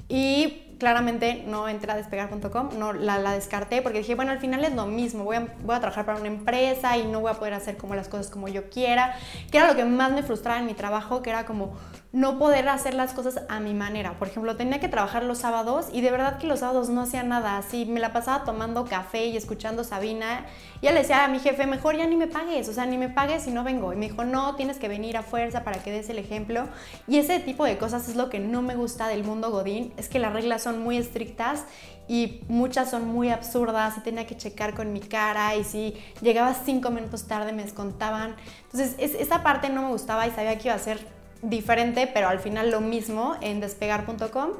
Y 0.08 0.76
claramente 0.78 1.44
no 1.46 1.68
entré 1.68 1.90
a 1.90 1.96
despegar.com, 1.96 2.70
no 2.78 2.92
la, 2.92 3.18
la, 3.18 3.32
descarté 3.32 3.82
porque 3.82 3.98
dije, 3.98 4.14
bueno, 4.14 4.30
al 4.30 4.38
final 4.38 4.64
es 4.64 4.74
lo 4.74 4.86
mismo, 4.86 5.24
voy 5.24 5.36
a, 5.36 5.54
voy 5.62 5.74
a 5.74 5.80
trabajar 5.80 6.04
para 6.04 6.18
una 6.18 6.28
empresa 6.28 6.96
y 6.98 7.06
no 7.06 7.20
voy 7.20 7.30
a 7.30 7.34
poder 7.34 7.54
hacer 7.54 7.76
como 7.76 7.94
las 7.94 8.08
cosas 8.08 8.28
como 8.28 8.46
yo 8.48 8.68
quiera, 8.68 9.16
que 9.50 9.58
era 9.58 9.68
lo 9.68 9.74
que 9.74 9.84
más 9.84 10.12
me 10.12 10.22
frustraba 10.22 10.58
en 10.60 10.66
mi 10.66 10.74
trabajo, 10.74 11.22
que 11.22 11.30
era 11.30 11.46
como 11.46 11.76
no 12.12 12.38
poder 12.38 12.68
hacer 12.68 12.92
las 12.92 13.14
cosas 13.14 13.40
a 13.48 13.58
mi 13.58 13.72
manera. 13.72 14.18
Por 14.18 14.28
ejemplo, 14.28 14.56
tenía 14.56 14.80
que 14.80 14.88
trabajar 14.88 15.22
los 15.24 15.38
sábados 15.38 15.86
y 15.92 16.02
de 16.02 16.10
verdad 16.10 16.38
que 16.38 16.46
los 16.46 16.60
sábados 16.60 16.90
no 16.90 17.02
hacía 17.02 17.22
nada. 17.22 17.56
Así 17.56 17.86
me 17.86 18.00
la 18.00 18.12
pasaba 18.12 18.44
tomando 18.44 18.84
café 18.84 19.26
y 19.26 19.36
escuchando 19.36 19.82
Sabina. 19.82 20.44
Y 20.82 20.86
le 20.86 20.94
decía 20.94 21.24
a 21.24 21.28
mi 21.28 21.38
jefe, 21.38 21.66
mejor 21.66 21.96
ya 21.96 22.06
ni 22.06 22.16
me 22.16 22.26
pagues, 22.26 22.68
o 22.68 22.72
sea, 22.74 22.84
ni 22.84 22.98
me 22.98 23.08
pagues 23.08 23.44
si 23.44 23.50
no 23.50 23.64
vengo. 23.64 23.94
Y 23.94 23.96
me 23.96 24.10
dijo, 24.10 24.24
no, 24.24 24.56
tienes 24.56 24.76
que 24.76 24.88
venir 24.88 25.16
a 25.16 25.22
fuerza 25.22 25.64
para 25.64 25.82
que 25.82 25.90
des 25.90 26.10
el 26.10 26.18
ejemplo. 26.18 26.68
Y 27.06 27.16
ese 27.16 27.40
tipo 27.40 27.64
de 27.64 27.78
cosas 27.78 28.06
es 28.08 28.16
lo 28.16 28.28
que 28.28 28.40
no 28.40 28.60
me 28.60 28.74
gusta 28.74 29.08
del 29.08 29.24
mundo 29.24 29.50
Godín, 29.50 29.94
es 29.96 30.10
que 30.10 30.18
las 30.18 30.34
reglas 30.34 30.62
son 30.62 30.82
muy 30.82 30.98
estrictas 30.98 31.64
y 32.08 32.40
muchas 32.48 32.90
son 32.90 33.08
muy 33.08 33.30
absurdas 33.30 33.96
y 33.96 34.00
tenía 34.00 34.26
que 34.26 34.36
checar 34.36 34.74
con 34.74 34.92
mi 34.92 35.00
cara 35.00 35.54
y 35.56 35.64
si 35.64 35.94
llegaba 36.20 36.52
cinco 36.52 36.90
minutos 36.90 37.26
tarde 37.26 37.52
me 37.52 37.62
descontaban. 37.62 38.34
Entonces, 38.64 38.96
esa 38.98 39.42
parte 39.42 39.70
no 39.70 39.82
me 39.82 39.88
gustaba 39.88 40.26
y 40.26 40.30
sabía 40.30 40.58
que 40.58 40.68
iba 40.68 40.74
a 40.74 40.78
ser 40.78 41.21
diferente, 41.42 42.08
pero 42.12 42.28
al 42.28 42.38
final 42.38 42.70
lo 42.70 42.80
mismo 42.80 43.36
en 43.40 43.60
despegar.com. 43.60 44.50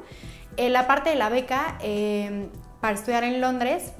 Eh, 0.57 0.69
la 0.69 0.85
parte 0.85 1.09
de 1.09 1.15
la 1.15 1.29
beca 1.29 1.77
eh, 1.81 2.47
para 2.79 2.93
estudiar 2.93 3.23
en 3.23 3.41
Londres, 3.41 3.93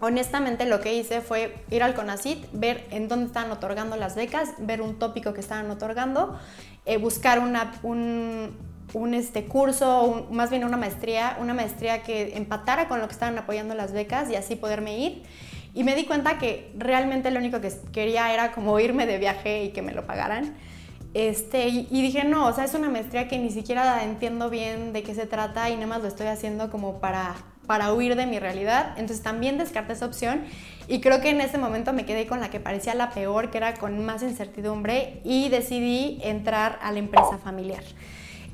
honestamente 0.00 0.64
lo 0.64 0.80
que 0.80 0.94
hice 0.94 1.20
fue 1.20 1.54
ir 1.70 1.82
al 1.82 1.94
CONACIT, 1.94 2.46
ver 2.52 2.86
en 2.90 3.08
dónde 3.08 3.26
estaban 3.26 3.50
otorgando 3.50 3.96
las 3.96 4.14
becas, 4.14 4.54
ver 4.58 4.80
un 4.80 4.98
tópico 4.98 5.34
que 5.34 5.40
estaban 5.40 5.70
otorgando, 5.70 6.38
eh, 6.86 6.96
buscar 6.96 7.40
una, 7.40 7.72
un, 7.82 8.56
un 8.94 9.14
este, 9.14 9.44
curso, 9.44 10.26
más 10.30 10.50
bien 10.50 10.64
una 10.64 10.76
maestría, 10.76 11.36
una 11.40 11.52
maestría 11.52 12.02
que 12.02 12.36
empatara 12.36 12.88
con 12.88 13.00
lo 13.00 13.06
que 13.06 13.12
estaban 13.12 13.36
apoyando 13.38 13.74
las 13.74 13.92
becas 13.92 14.30
y 14.30 14.36
así 14.36 14.56
poderme 14.56 14.98
ir. 14.98 15.22
Y 15.74 15.84
me 15.84 15.94
di 15.94 16.04
cuenta 16.04 16.38
que 16.38 16.70
realmente 16.76 17.30
lo 17.30 17.38
único 17.38 17.60
que 17.60 17.72
quería 17.92 18.32
era 18.32 18.52
como 18.52 18.78
irme 18.78 19.06
de 19.06 19.18
viaje 19.18 19.64
y 19.64 19.68
que 19.70 19.82
me 19.82 19.92
lo 19.92 20.06
pagaran. 20.06 20.54
Este, 21.14 21.68
y, 21.68 21.84
dije, 21.90 22.24
no, 22.24 22.46
o 22.46 22.52
sea, 22.54 22.64
es 22.64 22.72
una 22.74 22.88
maestría 22.88 23.28
que 23.28 23.38
ni 23.38 23.50
siquiera 23.50 24.02
entiendo 24.02 24.48
bien 24.48 24.94
de 24.94 25.02
qué 25.02 25.14
se 25.14 25.26
trata 25.26 25.68
y 25.68 25.74
nada 25.74 25.86
más 25.86 26.02
lo 26.02 26.08
estoy 26.08 26.28
haciendo 26.28 26.70
como 26.70 27.00
para, 27.00 27.34
para 27.66 27.92
huir 27.92 28.16
de 28.16 28.26
mi 28.26 28.38
realidad. 28.38 28.92
Entonces 28.96 29.22
también 29.22 29.58
descarté 29.58 29.92
esa 29.92 30.06
opción 30.06 30.42
y 30.88 31.00
creo 31.00 31.20
que 31.20 31.28
en 31.28 31.42
ese 31.42 31.58
momento 31.58 31.92
me 31.92 32.06
quedé 32.06 32.26
con 32.26 32.40
la 32.40 32.48
que 32.48 32.60
parecía 32.60 32.94
la 32.94 33.10
peor, 33.10 33.50
que 33.50 33.58
era 33.58 33.74
con 33.74 34.02
más 34.04 34.22
incertidumbre 34.22 35.20
y 35.22 35.50
decidí 35.50 36.18
entrar 36.22 36.78
a 36.80 36.92
la 36.92 36.98
empresa 36.98 37.36
familiar. 37.36 37.84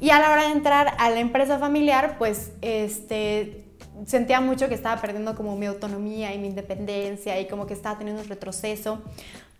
Y 0.00 0.10
a 0.10 0.18
la 0.18 0.32
hora 0.32 0.46
de 0.46 0.52
entrar 0.52 0.94
a 0.98 1.10
la 1.10 1.20
empresa 1.20 1.58
familiar, 1.60 2.16
pues 2.18 2.52
este, 2.60 3.64
sentía 4.04 4.40
mucho 4.40 4.68
que 4.68 4.74
estaba 4.74 5.00
perdiendo 5.00 5.36
como 5.36 5.56
mi 5.56 5.66
autonomía 5.66 6.34
y 6.34 6.38
mi 6.38 6.48
independencia 6.48 7.40
y 7.40 7.46
como 7.46 7.66
que 7.66 7.74
estaba 7.74 7.98
teniendo 7.98 8.22
un 8.22 8.28
retroceso. 8.28 9.00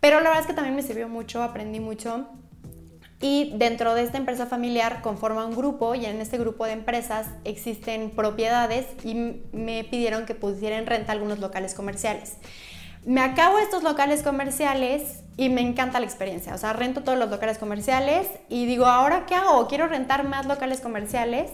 Pero 0.01 0.19
la 0.19 0.29
verdad 0.29 0.41
es 0.41 0.47
que 0.47 0.53
también 0.53 0.75
me 0.75 0.83
sirvió 0.83 1.07
mucho, 1.07 1.43
aprendí 1.43 1.79
mucho 1.79 2.27
y 3.21 3.51
dentro 3.57 3.95
de 3.95 4.03
esta 4.03 4.17
empresa 4.17 4.45
familiar 4.45 5.01
conforma 5.01 5.45
un 5.45 5.55
grupo 5.55 5.93
y 5.93 6.05
en 6.05 6.21
este 6.21 6.37
grupo 6.37 6.65
de 6.65 6.71
empresas 6.71 7.27
existen 7.43 8.11
propiedades 8.11 8.85
y 9.03 9.41
me 9.51 9.83
pidieron 9.83 10.25
que 10.25 10.35
pusiera 10.35 10.77
en 10.77 10.85
renta 10.85 11.11
algunos 11.11 11.39
locales 11.39 11.73
comerciales. 11.73 12.37
Me 13.05 13.21
acabo 13.21 13.59
estos 13.59 13.83
locales 13.83 14.23
comerciales 14.23 15.23
y 15.35 15.49
me 15.49 15.61
encanta 15.61 15.99
la 15.99 16.05
experiencia. 16.05 16.53
O 16.53 16.57
sea, 16.57 16.73
rento 16.73 17.01
todos 17.01 17.17
los 17.17 17.29
locales 17.29 17.57
comerciales 17.57 18.27
y 18.49 18.65
digo, 18.65 18.85
¿ahora 18.85 19.25
qué 19.25 19.35
hago? 19.35 19.67
Quiero 19.67 19.87
rentar 19.87 20.25
más 20.25 20.45
locales 20.45 20.79
comerciales 20.79 21.51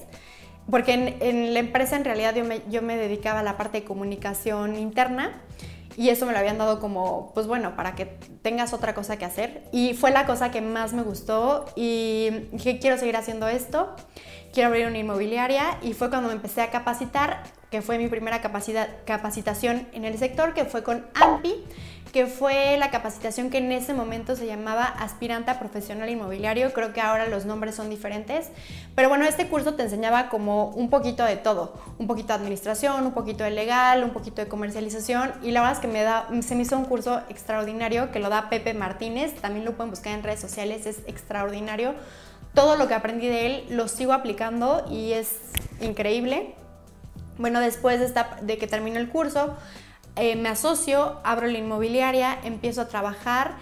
porque 0.70 1.18
en, 1.20 1.54
la 1.54 1.60
empresa 1.60 1.96
en 1.96 2.04
realidad 2.04 2.36
me, 2.36 2.62
yo 2.70 2.82
me 2.82 2.98
dedicaba 2.98 3.40
a 3.40 3.44
la 3.44 3.58
parte 3.58 3.82
de 3.82 3.86
comunicación 3.86 4.76
interna 4.76 5.42
y 5.98 6.10
eso 6.10 6.26
me 6.26 6.34
lo 6.34 6.40
habían 6.40 6.58
dado 6.58 6.80
como, 6.80 7.32
pues 7.34 7.48
bueno, 7.48 7.76
para 7.76 7.96
que 7.96 8.06
tengas 8.06 8.74
otra 8.74 8.94
cosa 8.94 9.18
que 9.18 9.26
hacer. 9.26 9.64
Y 9.72 9.94
fue 9.94 10.12
la 10.12 10.26
cosa 10.26 10.52
que 10.52 10.62
más 10.62 10.94
me 10.94 11.04
gustó 11.04 11.66
y 11.76 12.30
dije, 12.52 12.80
quiero 12.80 12.98
seguir 12.98 13.16
haciendo 13.16 13.48
esto, 13.48 13.96
quiero 14.54 14.70
abrir 14.70 14.88
una 14.88 14.98
inmobiliaria 14.98 15.78
y 15.82 15.94
fue 15.94 16.10
cuando 16.10 16.28
me 16.30 16.36
empecé 16.36 16.62
a 16.62 16.70
capacitar, 16.70 17.44
que 17.76 17.82
fue 17.82 17.98
mi 17.98 18.08
primera 18.08 18.40
capacitación 18.40 19.86
en 19.92 20.06
el 20.06 20.18
sector, 20.18 20.54
que 20.54 20.64
fue 20.64 20.82
con 20.82 21.06
AMPI 21.14 21.66
que 22.14 22.28
fue 22.28 22.78
la 22.78 22.92
capacitación 22.92 23.50
que 23.50 23.58
en 23.58 23.70
ese 23.74 23.94
momento 23.94 24.38
se 24.38 24.46
llamaba 24.46 24.86
aspiranta 24.86 25.60
profesional 25.60 26.10
inmobiliario. 26.10 26.72
Creo 26.72 26.94
que 26.94 27.02
ahora 27.02 27.28
los 27.28 27.44
nombres 27.44 27.76
son 27.76 27.90
diferentes. 27.90 28.52
Pero 28.96 29.10
bueno, 29.10 29.26
este 29.26 29.50
curso 29.50 29.74
te 29.74 29.84
enseñaba 29.84 30.30
como 30.30 30.68
un 30.68 30.90
poquito 30.90 31.26
de 31.26 31.36
todo. 31.36 31.74
Un 31.98 32.08
poquito 32.08 32.30
de 32.30 32.36
administración, 32.36 33.06
un 33.06 33.12
poquito 33.12 33.44
de 33.44 33.52
legal, 33.52 34.02
un 34.06 34.12
poquito 34.12 34.42
de 34.42 34.48
comercialización. 34.48 35.34
Y 35.44 35.52
la 35.52 35.60
verdad 35.60 35.76
es 35.76 35.82
que 35.82 35.90
me 35.90 36.04
da, 36.04 36.30
se 36.42 36.56
me 36.56 36.62
hizo 36.62 36.78
un 36.78 36.86
curso 36.86 37.22
extraordinario 37.28 38.10
que 38.12 38.20
lo 38.20 38.30
da 38.30 38.48
Pepe 38.50 38.74
Martínez. 38.74 39.36
También 39.42 39.66
lo 39.66 39.74
pueden 39.74 39.90
buscar 39.90 40.14
en 40.14 40.24
redes 40.24 40.40
sociales. 40.40 40.86
Es 40.86 41.00
extraordinario. 41.08 41.96
Todo 42.54 42.78
lo 42.78 42.88
que 42.88 42.94
aprendí 42.94 43.28
de 43.28 43.46
él 43.46 43.66
lo 43.72 43.90
sigo 43.90 44.14
aplicando 44.14 44.86
y 44.90 45.12
es 45.12 45.38
increíble. 45.82 46.56
Bueno, 47.38 47.60
después 47.60 48.00
de, 48.00 48.06
esta, 48.06 48.38
de 48.42 48.58
que 48.58 48.68
terminó 48.68 49.00
el 49.00 49.10
curso, 49.10 49.56
eh, 50.16 50.36
me 50.38 50.48
asocio, 50.50 51.20
abro 51.24 51.48
la 51.48 51.58
inmobiliaria, 51.58 52.40
empiezo 52.44 52.82
a 52.82 52.88
trabajar 52.88 53.58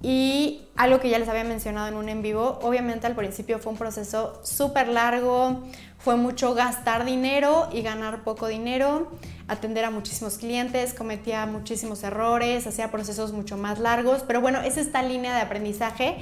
y 0.00 0.62
algo 0.76 1.00
que 1.00 1.10
ya 1.10 1.18
les 1.18 1.28
había 1.28 1.44
mencionado 1.44 1.88
en 1.88 1.94
un 1.94 2.08
en 2.08 2.22
vivo, 2.22 2.58
obviamente 2.62 3.06
al 3.06 3.14
principio 3.16 3.58
fue 3.58 3.72
un 3.72 3.78
proceso 3.78 4.40
súper 4.44 4.88
largo, 4.88 5.64
fue 5.98 6.16
mucho 6.16 6.54
gastar 6.54 7.04
dinero 7.04 7.68
y 7.72 7.82
ganar 7.82 8.22
poco 8.22 8.46
dinero, 8.46 9.10
atender 9.48 9.84
a 9.84 9.90
muchísimos 9.90 10.38
clientes, 10.38 10.94
cometía 10.94 11.44
muchísimos 11.46 12.02
errores, 12.04 12.66
hacía 12.66 12.90
procesos 12.90 13.32
mucho 13.32 13.58
más 13.58 13.78
largos, 13.78 14.22
pero 14.26 14.40
bueno, 14.40 14.62
es 14.62 14.76
esta 14.78 15.02
línea 15.02 15.34
de 15.34 15.42
aprendizaje. 15.42 16.16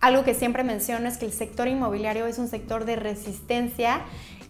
Algo 0.00 0.24
que 0.24 0.34
siempre 0.34 0.62
menciono 0.62 1.08
es 1.08 1.16
que 1.16 1.24
el 1.24 1.32
sector 1.32 1.66
inmobiliario 1.68 2.26
es 2.26 2.38
un 2.38 2.48
sector 2.48 2.84
de 2.84 2.96
resistencia 2.96 4.02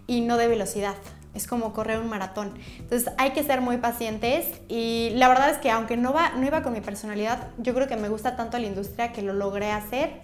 y 0.07 0.23
no 0.23 0.37
de 0.37 0.49
velocidad 0.49 0.97
es 1.35 1.47
como 1.47 1.73
correr 1.73 1.99
un 1.99 2.09
maratón. 2.09 2.53
Entonces 2.79 3.13
hay 3.19 3.31
que 3.31 3.43
ser 3.43 3.61
muy 3.61 3.79
pacientes 3.79 4.47
y 4.69 5.11
la 5.15 5.29
verdad 5.29 5.51
es 5.51 5.59
que 5.59 5.71
aunque 5.71 5.97
no, 5.97 6.13
va, 6.13 6.31
no 6.31 6.47
iba 6.47 6.63
con 6.63 6.73
mi 6.73 6.81
personalidad, 6.81 7.49
yo 7.59 7.75
creo 7.75 7.89
que 7.89 7.97
me 7.97 8.09
gusta 8.09 8.37
tanto 8.37 8.59
la 8.59 8.67
industria 8.67 9.13
que 9.13 9.23
lo 9.23 9.33
logré 9.33 9.71
hacer. 9.71 10.23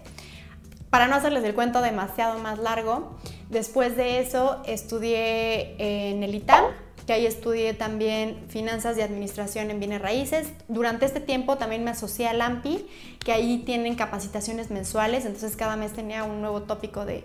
Para 0.89 1.07
no 1.07 1.15
hacerles 1.15 1.43
el 1.43 1.53
cuento 1.53 1.81
demasiado 1.81 2.39
más 2.39 2.57
largo, 2.57 3.15
después 3.49 3.95
de 3.95 4.19
eso 4.19 4.63
estudié 4.65 5.75
en 5.77 6.23
el 6.23 6.33
ITAM, 6.33 6.65
que 7.05 7.13
ahí 7.13 7.27
estudié 7.27 7.73
también 7.73 8.45
finanzas 8.49 8.97
y 8.97 9.01
administración 9.01 9.69
en 9.69 9.79
bienes 9.79 10.01
raíces. 10.01 10.47
Durante 10.67 11.05
este 11.05 11.19
tiempo 11.19 11.57
también 11.57 11.83
me 11.83 11.91
asocié 11.91 12.27
al 12.27 12.41
AMPI, 12.41 12.87
que 13.23 13.31
ahí 13.31 13.59
tienen 13.65 13.95
capacitaciones 13.95 14.71
mensuales, 14.71 15.25
entonces 15.25 15.55
cada 15.55 15.75
mes 15.75 15.93
tenía 15.93 16.23
un 16.23 16.41
nuevo 16.41 16.63
tópico 16.63 17.05
de, 17.05 17.23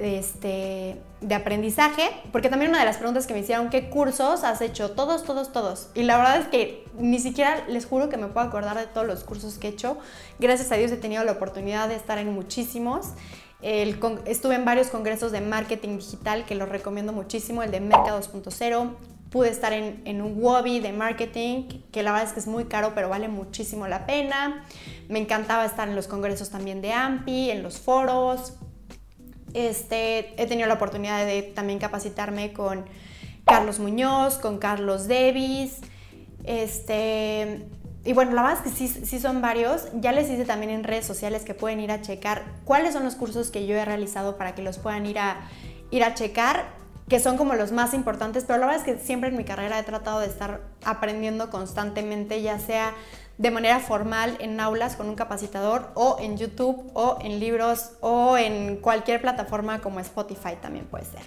este, 0.00 0.96
de 1.20 1.34
aprendizaje, 1.34 2.10
porque 2.32 2.48
también 2.48 2.70
una 2.70 2.80
de 2.80 2.86
las 2.86 2.96
preguntas 2.96 3.26
que 3.26 3.34
me 3.34 3.40
hicieron, 3.40 3.68
¿qué 3.68 3.90
cursos 3.90 4.44
has 4.44 4.60
hecho? 4.62 4.92
Todos, 4.92 5.24
todos, 5.24 5.52
todos. 5.52 5.90
Y 5.94 6.02
la 6.02 6.16
verdad 6.16 6.40
es 6.40 6.48
que 6.48 6.84
ni 6.98 7.18
siquiera 7.18 7.66
les 7.68 7.86
juro 7.86 8.08
que 8.08 8.16
me 8.16 8.26
puedo 8.28 8.46
acordar 8.46 8.78
de 8.78 8.86
todos 8.86 9.06
los 9.06 9.24
cursos 9.24 9.58
que 9.58 9.68
he 9.68 9.70
hecho. 9.70 9.98
Gracias 10.38 10.72
a 10.72 10.76
Dios 10.76 10.90
he 10.90 10.96
tenido 10.96 11.22
la 11.24 11.32
oportunidad 11.32 11.88
de 11.88 11.96
estar 11.96 12.18
en 12.18 12.32
muchísimos. 12.32 13.08
estuve 13.62 14.54
en 14.54 14.64
varios 14.64 14.88
congresos 14.88 15.32
de 15.32 15.42
marketing 15.42 15.98
digital 15.98 16.46
que 16.46 16.54
los 16.54 16.68
recomiendo 16.68 17.12
muchísimo, 17.12 17.62
el 17.62 17.70
de 17.70 17.80
Merca 17.80 18.18
2.0. 18.18 18.90
Pude 19.30 19.50
estar 19.50 19.72
en, 19.72 20.02
en 20.06 20.22
un 20.22 20.42
Wobby 20.42 20.80
de 20.80 20.92
marketing, 20.92 21.68
que 21.92 22.02
la 22.02 22.10
verdad 22.10 22.26
es 22.28 22.32
que 22.32 22.40
es 22.40 22.48
muy 22.48 22.64
caro, 22.64 22.92
pero 22.96 23.08
vale 23.08 23.28
muchísimo 23.28 23.86
la 23.86 24.06
pena. 24.06 24.64
Me 25.08 25.20
encantaba 25.20 25.64
estar 25.64 25.88
en 25.88 25.94
los 25.94 26.08
congresos 26.08 26.50
también 26.50 26.80
de 26.80 26.92
AMPI, 26.92 27.50
en 27.50 27.62
los 27.62 27.78
foros, 27.78 28.54
este, 29.54 30.40
he 30.40 30.46
tenido 30.46 30.68
la 30.68 30.74
oportunidad 30.74 31.24
de 31.26 31.42
también 31.42 31.78
capacitarme 31.78 32.52
con 32.52 32.84
Carlos 33.44 33.78
Muñoz, 33.78 34.38
con 34.38 34.58
Carlos 34.58 35.08
Devis. 35.08 35.78
Este, 36.44 37.66
y 38.04 38.12
bueno, 38.12 38.32
la 38.32 38.42
verdad 38.42 38.66
es 38.66 38.72
que 38.72 38.88
sí, 39.06 39.20
son 39.20 39.42
varios. 39.42 39.88
Ya 39.94 40.12
les 40.12 40.30
hice 40.30 40.44
también 40.44 40.70
en 40.70 40.84
redes 40.84 41.04
sociales 41.04 41.44
que 41.44 41.54
pueden 41.54 41.80
ir 41.80 41.90
a 41.90 42.00
checar 42.00 42.44
cuáles 42.64 42.94
son 42.94 43.04
los 43.04 43.14
cursos 43.14 43.50
que 43.50 43.66
yo 43.66 43.76
he 43.76 43.84
realizado 43.84 44.36
para 44.36 44.54
que 44.54 44.62
los 44.62 44.78
puedan 44.78 45.04
ir 45.06 45.18
a, 45.18 45.48
ir 45.90 46.04
a 46.04 46.14
checar, 46.14 46.66
que 47.08 47.20
son 47.20 47.36
como 47.36 47.54
los 47.54 47.72
más 47.72 47.92
importantes. 47.92 48.44
Pero 48.46 48.60
la 48.60 48.66
verdad 48.66 48.86
es 48.86 48.94
que 48.94 49.04
siempre 49.04 49.28
en 49.30 49.36
mi 49.36 49.44
carrera 49.44 49.78
he 49.78 49.82
tratado 49.82 50.20
de 50.20 50.26
estar 50.26 50.62
aprendiendo 50.84 51.50
constantemente, 51.50 52.40
ya 52.40 52.58
sea 52.58 52.94
de 53.40 53.50
manera 53.50 53.80
formal 53.80 54.36
en 54.40 54.60
aulas 54.60 54.96
con 54.96 55.08
un 55.08 55.14
capacitador 55.14 55.92
o 55.94 56.18
en 56.20 56.36
YouTube 56.36 56.90
o 56.92 57.16
en 57.22 57.40
libros 57.40 57.92
o 58.00 58.36
en 58.36 58.76
cualquier 58.76 59.22
plataforma 59.22 59.80
como 59.80 59.98
Spotify 60.00 60.56
también 60.60 60.84
puede 60.84 61.06
ser. 61.06 61.22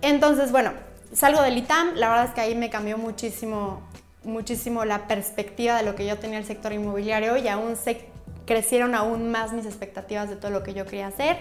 Entonces, 0.00 0.50
bueno, 0.50 0.72
salgo 1.12 1.42
del 1.42 1.58
ITAM, 1.58 1.94
la 1.96 2.08
verdad 2.08 2.24
es 2.24 2.30
que 2.30 2.40
ahí 2.40 2.54
me 2.54 2.70
cambió 2.70 2.96
muchísimo, 2.96 3.82
muchísimo 4.24 4.86
la 4.86 5.06
perspectiva 5.06 5.76
de 5.76 5.82
lo 5.82 5.94
que 5.94 6.06
yo 6.06 6.16
tenía 6.16 6.38
el 6.38 6.46
sector 6.46 6.72
inmobiliario 6.72 7.36
y 7.36 7.46
aún 7.48 7.76
se 7.76 8.06
crecieron 8.46 8.94
aún 8.94 9.30
más 9.30 9.52
mis 9.52 9.66
expectativas 9.66 10.30
de 10.30 10.36
todo 10.36 10.50
lo 10.50 10.62
que 10.62 10.72
yo 10.72 10.86
quería 10.86 11.08
hacer. 11.08 11.36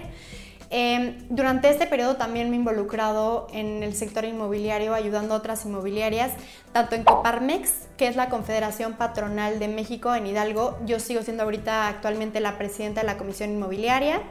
Em, 0.74 1.18
durante 1.30 1.70
este 1.70 1.86
periodo 1.86 2.16
también 2.16 2.50
me 2.50 2.56
he 2.56 2.60
involucrado 2.60 3.48
en 3.52 3.84
el 3.84 3.94
sector 3.94 4.24
inmobiliario 4.24 4.94
ayudando 4.94 5.34
a 5.34 5.38
otras 5.38 5.66
inmobiliarias, 5.66 6.32
tanto 6.72 6.96
en 6.96 7.04
Coparmex, 7.04 7.90
que 7.98 8.08
es 8.08 8.16
la 8.16 8.30
Confederación 8.30 8.94
Patronal 8.94 9.60
de 9.60 9.68
México 9.68 10.16
en 10.16 10.26
Hidalgo. 10.26 10.80
Yo 10.86 11.02
sigo 11.02 11.24
siendo 11.24 11.44
ahorita 11.44 11.90
actualmente 11.90 12.40
la 12.40 12.58
presidenta 12.58 13.02
de 13.02 13.08
la 13.08 13.18
Comisión 13.18 13.52
Inmobiliaria. 13.52 14.22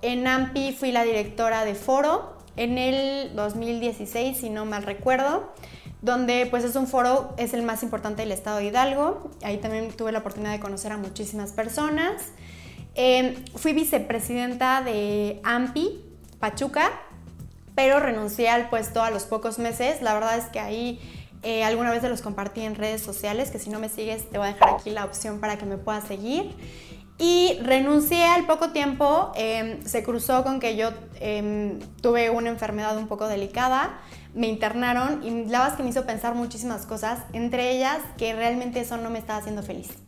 En 0.00 0.26
AMPI 0.26 0.72
fui 0.72 0.92
la 0.92 1.04
directora 1.04 1.66
de 1.66 1.74
Foro 1.74 2.38
en 2.56 2.78
el 2.78 3.36
2016, 3.36 4.38
si 4.38 4.48
no 4.48 4.64
mal 4.64 4.82
recuerdo 4.82 5.52
donde 6.02 6.46
pues 6.46 6.62
es 6.64 6.76
un 6.76 6.86
foro, 6.86 7.34
es 7.36 7.52
el 7.52 7.62
más 7.62 7.82
importante 7.82 8.22
del 8.22 8.32
estado 8.32 8.58
de 8.58 8.66
Hidalgo. 8.66 9.30
Ahí 9.42 9.58
también 9.58 9.90
tuve 9.90 10.12
la 10.12 10.20
oportunidad 10.20 10.52
de 10.52 10.60
conocer 10.60 10.92
a 10.92 10.96
muchísimas 10.96 11.52
personas. 11.52 12.30
Em, 12.98 13.34
fui 13.54 13.74
vicepresidenta 13.74 14.80
de 14.80 15.38
AMPI, 15.44 16.00
Pachuca, 16.40 16.90
pero 17.74 18.00
renuncié 18.00 18.48
al 18.48 18.70
puesto 18.70 19.02
a 19.02 19.10
los 19.10 19.24
pocos 19.24 19.58
meses. 19.58 20.00
La 20.00 20.14
verdad 20.14 20.38
es 20.38 20.46
que 20.46 20.60
ahí 20.60 20.98
eh, 21.42 21.62
alguna 21.62 21.90
vez 21.90 22.00
se 22.00 22.08
los 22.08 22.22
compartí 22.22 22.62
en 22.62 22.74
redes 22.74 23.02
sociales, 23.02 23.50
que 23.50 23.58
si 23.58 23.68
no 23.68 23.78
me 23.78 23.90
sigues 23.90 24.30
te 24.30 24.38
voy 24.38 24.48
a 24.48 24.52
dejar 24.54 24.70
aquí 24.70 24.88
la 24.88 25.04
opción 25.04 25.40
para 25.40 25.58
que 25.58 25.66
me 25.66 25.76
puedas 25.76 26.04
seguir. 26.04 26.54
Y 27.18 27.58
renuncié 27.62 28.24
al 28.24 28.46
poco 28.46 28.70
tiempo, 28.70 29.30
em, 29.34 29.82
se 29.82 30.02
cruzó 30.02 30.42
con 30.42 30.58
que 30.58 30.76
yo 30.76 30.90
em, 31.20 31.78
tuve 32.00 32.30
una 32.30 32.48
enfermedad 32.48 32.96
un 32.96 33.08
poco 33.08 33.28
delicada, 33.28 33.98
me 34.34 34.46
internaron 34.48 35.22
y 35.22 35.30
la 35.44 35.58
verdad 35.58 35.68
es 35.68 35.74
que 35.74 35.82
me 35.82 35.90
hizo 35.90 36.06
pensar 36.06 36.34
muchísimas 36.34 36.86
cosas, 36.86 37.20
entre 37.34 37.72
ellas 37.72 37.98
que 38.16 38.34
realmente 38.34 38.80
eso 38.80 38.96
no 38.96 39.10
me 39.10 39.18
estaba 39.18 39.38
haciendo 39.38 39.62
feliz 39.62 40.05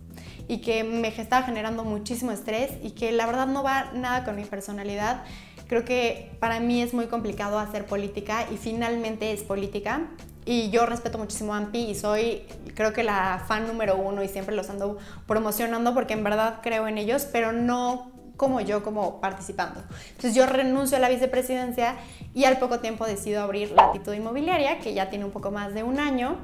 y 0.48 0.58
que 0.58 0.82
me 0.82 1.08
estaba 1.08 1.42
generando 1.44 1.84
muchísimo 1.84 2.32
estrés 2.32 2.72
y 2.82 2.90
que 2.92 3.12
la 3.12 3.26
verdad 3.26 3.46
no 3.46 3.62
va 3.62 3.92
nada 3.92 4.24
con 4.24 4.34
mi 4.34 4.44
personalidad. 4.44 5.22
Creo 5.68 5.84
que 5.84 6.32
para 6.40 6.58
mí 6.60 6.80
es 6.82 6.94
muy 6.94 7.06
complicado 7.06 7.58
hacer 7.58 7.84
política 7.84 8.46
y 8.50 8.56
finalmente 8.56 9.32
es 9.32 9.42
política. 9.42 10.08
Y 10.46 10.70
yo 10.70 10.86
respeto 10.86 11.18
muchísimo 11.18 11.52
a 11.52 11.58
AMPI 11.58 11.90
y 11.90 11.94
soy, 11.94 12.44
creo 12.74 12.94
que 12.94 13.02
la 13.02 13.44
fan 13.46 13.66
número 13.66 13.96
uno 13.96 14.22
y 14.22 14.28
siempre 14.28 14.56
los 14.56 14.70
ando 14.70 14.96
promocionando 15.26 15.92
porque 15.92 16.14
en 16.14 16.24
verdad 16.24 16.60
creo 16.62 16.88
en 16.88 16.96
ellos, 16.96 17.28
pero 17.30 17.52
no 17.52 18.10
como 18.38 18.62
yo 18.62 18.82
como 18.82 19.20
participando. 19.20 19.82
Entonces 20.08 20.34
yo 20.34 20.46
renuncio 20.46 20.96
a 20.96 21.00
la 21.00 21.10
vicepresidencia 21.10 21.96
y 22.32 22.44
al 22.44 22.58
poco 22.58 22.78
tiempo 22.80 23.04
decido 23.04 23.42
abrir 23.42 23.72
la 23.72 23.88
Latitud 23.88 24.14
Inmobiliaria, 24.14 24.78
que 24.78 24.94
ya 24.94 25.10
tiene 25.10 25.26
un 25.26 25.32
poco 25.32 25.50
más 25.50 25.74
de 25.74 25.82
un 25.82 25.98
año. 25.98 26.38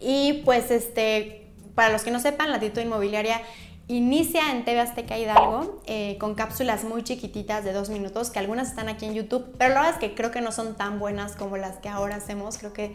Y 0.00 0.42
pues 0.44 0.72
este, 0.72 1.41
para 1.74 1.90
los 1.90 2.02
que 2.02 2.10
no 2.10 2.20
sepan, 2.20 2.48
la 2.48 2.54
Latitud 2.54 2.82
Inmobiliaria 2.82 3.40
inicia 3.88 4.50
en 4.50 4.64
TV 4.64 4.80
Azteca 4.80 5.18
Hidalgo 5.18 5.80
eh, 5.86 6.16
con 6.18 6.34
cápsulas 6.34 6.84
muy 6.84 7.02
chiquititas 7.02 7.64
de 7.64 7.72
dos 7.72 7.90
minutos, 7.90 8.30
que 8.30 8.38
algunas 8.38 8.68
están 8.68 8.88
aquí 8.88 9.06
en 9.06 9.14
YouTube, 9.14 9.54
pero 9.58 9.74
la 9.74 9.80
verdad 9.80 9.94
es 9.94 10.00
que 10.00 10.14
creo 10.14 10.30
que 10.30 10.40
no 10.40 10.52
son 10.52 10.76
tan 10.76 10.98
buenas 10.98 11.36
como 11.36 11.56
las 11.56 11.76
que 11.76 11.88
ahora 11.88 12.16
hacemos. 12.16 12.58
Creo 12.58 12.72
que 12.72 12.94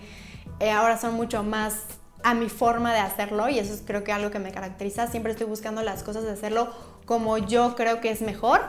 eh, 0.59 0.71
ahora 0.71 0.97
son 0.97 1.13
mucho 1.13 1.43
más 1.43 1.83
a 2.23 2.33
mi 2.33 2.49
forma 2.49 2.93
de 2.93 2.99
hacerlo 2.99 3.47
y 3.47 3.59
eso 3.59 3.73
es 3.73 3.83
creo 3.85 4.03
que 4.03 4.11
algo 4.11 4.31
que 4.31 4.39
me 4.39 4.51
caracteriza. 4.51 5.07
Siempre 5.07 5.31
estoy 5.31 5.47
buscando 5.47 5.83
las 5.83 6.03
cosas 6.03 6.23
de 6.23 6.31
hacerlo 6.31 6.73
como 7.05 7.37
yo 7.37 7.75
creo 7.75 8.01
que 8.01 8.09
es 8.09 8.21
mejor. 8.21 8.61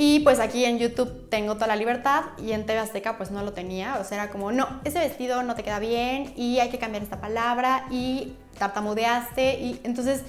Y 0.00 0.20
pues 0.20 0.38
aquí 0.38 0.64
en 0.64 0.78
YouTube 0.78 1.28
tengo 1.28 1.54
toda 1.54 1.66
la 1.66 1.74
libertad 1.74 2.26
y 2.40 2.52
en 2.52 2.66
TV 2.66 2.78
Azteca 2.78 3.16
pues 3.16 3.32
no 3.32 3.42
lo 3.42 3.52
tenía. 3.52 3.98
O 4.00 4.04
sea, 4.04 4.22
era 4.22 4.30
como, 4.30 4.52
no, 4.52 4.80
ese 4.84 5.00
vestido 5.00 5.42
no 5.42 5.56
te 5.56 5.64
queda 5.64 5.80
bien 5.80 6.32
y 6.36 6.60
hay 6.60 6.68
que 6.68 6.78
cambiar 6.78 7.02
esta 7.02 7.20
palabra 7.20 7.84
y 7.90 8.34
tartamudeaste. 8.60 9.58
Y 9.58 9.80
entonces 9.82 10.22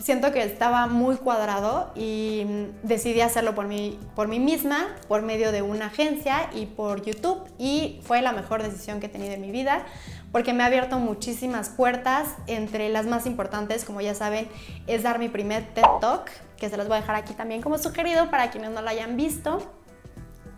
siento 0.00 0.32
que 0.32 0.42
estaba 0.42 0.86
muy 0.86 1.16
cuadrado 1.16 1.92
y 1.94 2.44
decidí 2.82 3.20
hacerlo 3.20 3.54
por 3.54 3.66
mí, 3.66 3.98
por 4.14 4.28
mí 4.28 4.40
misma, 4.40 4.88
por 5.08 5.22
medio 5.22 5.52
de 5.52 5.62
una 5.62 5.86
agencia 5.86 6.50
y 6.52 6.66
por 6.66 7.02
YouTube. 7.02 7.44
Y 7.58 8.00
fue 8.02 8.22
la 8.22 8.32
mejor 8.32 8.62
decisión 8.62 9.00
que 9.00 9.06
he 9.06 9.10
tenido 9.10 9.34
en 9.34 9.40
mi 9.40 9.50
vida 9.50 9.84
porque 10.32 10.52
me 10.52 10.62
ha 10.62 10.66
abierto 10.66 10.98
muchísimas 10.98 11.70
puertas. 11.70 12.28
Entre 12.46 12.88
las 12.88 13.06
más 13.06 13.26
importantes, 13.26 13.84
como 13.84 14.00
ya 14.00 14.14
saben, 14.14 14.48
es 14.86 15.02
dar 15.02 15.18
mi 15.18 15.28
primer 15.28 15.66
TED 15.74 15.82
Talk 16.00 16.30
que 16.58 16.68
se 16.68 16.76
los 16.76 16.88
voy 16.88 16.98
a 16.98 17.00
dejar 17.00 17.16
aquí 17.16 17.34
también 17.34 17.62
como 17.62 17.78
sugerido 17.78 18.30
para 18.30 18.50
quienes 18.50 18.70
no 18.70 18.82
lo 18.82 18.88
hayan 18.88 19.16
visto. 19.16 19.62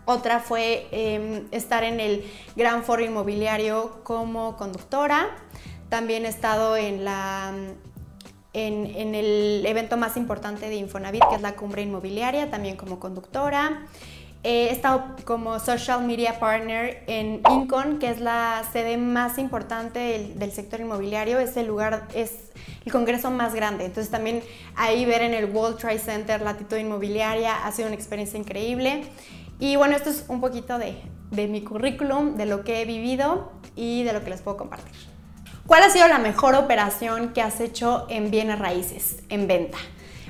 Otra 0.05 0.39
fue 0.39 0.87
em, 0.91 1.47
estar 1.51 1.83
en 1.83 1.99
el 1.99 2.25
Gran 2.55 2.83
Foro 2.83 3.03
Inmobiliario 3.03 4.03
como 4.03 4.57
conductora. 4.57 5.29
También 5.89 6.25
he 6.25 6.29
estado 6.29 6.75
en, 6.75 7.05
la, 7.05 7.53
en, 8.53 8.85
en, 8.95 9.15
el 9.15 9.65
evento 9.65 9.97
más 9.97 10.17
importante 10.17 10.67
de 10.69 10.75
Infonavit, 10.75 11.23
que 11.29 11.35
es 11.35 11.41
la 11.41 11.55
Cumbre 11.55 11.81
Inmobiliaria, 11.81 12.49
también 12.49 12.75
como 12.75 12.99
conductora. 12.99 13.85
He 14.43 14.71
estado 14.71 15.15
como 15.23 15.59
social 15.59 16.03
media 16.03 16.39
partner 16.39 17.03
en 17.05 17.41
Incon, 17.47 17.99
que 17.99 18.09
es 18.09 18.19
la 18.19 18.63
sede 18.73 18.97
más 18.97 19.37
importante 19.37 19.99
del, 19.99 20.39
del, 20.39 20.51
sector 20.51 20.79
inmobiliario. 20.79 21.37
Es 21.37 21.55
el 21.57 21.67
lugar, 21.67 22.07
es 22.15 22.51
el 22.83 22.91
congreso 22.91 23.29
más 23.29 23.53
grande. 23.53 23.85
Entonces 23.85 24.11
también 24.11 24.41
ahí 24.75 25.05
ver 25.05 25.21
en 25.21 25.35
el 25.35 25.45
World 25.45 25.77
Trade 25.77 25.99
Center 25.99 26.41
la 26.41 26.51
actitud 26.51 26.77
inmobiliaria 26.77 27.63
ha 27.63 27.71
sido 27.71 27.87
una 27.87 27.95
experiencia 27.95 28.39
increíble. 28.39 29.03
Y 29.59 29.75
bueno, 29.75 29.95
esto 29.95 30.09
es 30.09 30.25
un 30.27 30.41
poquito 30.41 30.79
de, 30.79 30.95
de 31.29 31.47
mi 31.47 31.63
currículum, 31.63 32.35
de 32.35 32.47
lo 32.47 32.63
que 32.63 32.81
he 32.81 32.85
vivido 32.85 33.51
y 33.75 34.01
de 34.03 34.13
lo 34.13 34.23
que 34.23 34.31
les 34.31 34.41
puedo 34.41 34.57
compartir. 34.57 34.95
¿Cuál 35.67 35.83
ha 35.83 35.89
sido 35.89 36.07
la 36.07 36.19
mejor 36.19 36.55
operación 36.55 37.33
que 37.33 37.41
has 37.41 37.59
hecho 37.59 38.05
en 38.09 38.31
bienes 38.31 38.59
raíces, 38.59 39.19
en 39.29 39.47
venta? 39.47 39.77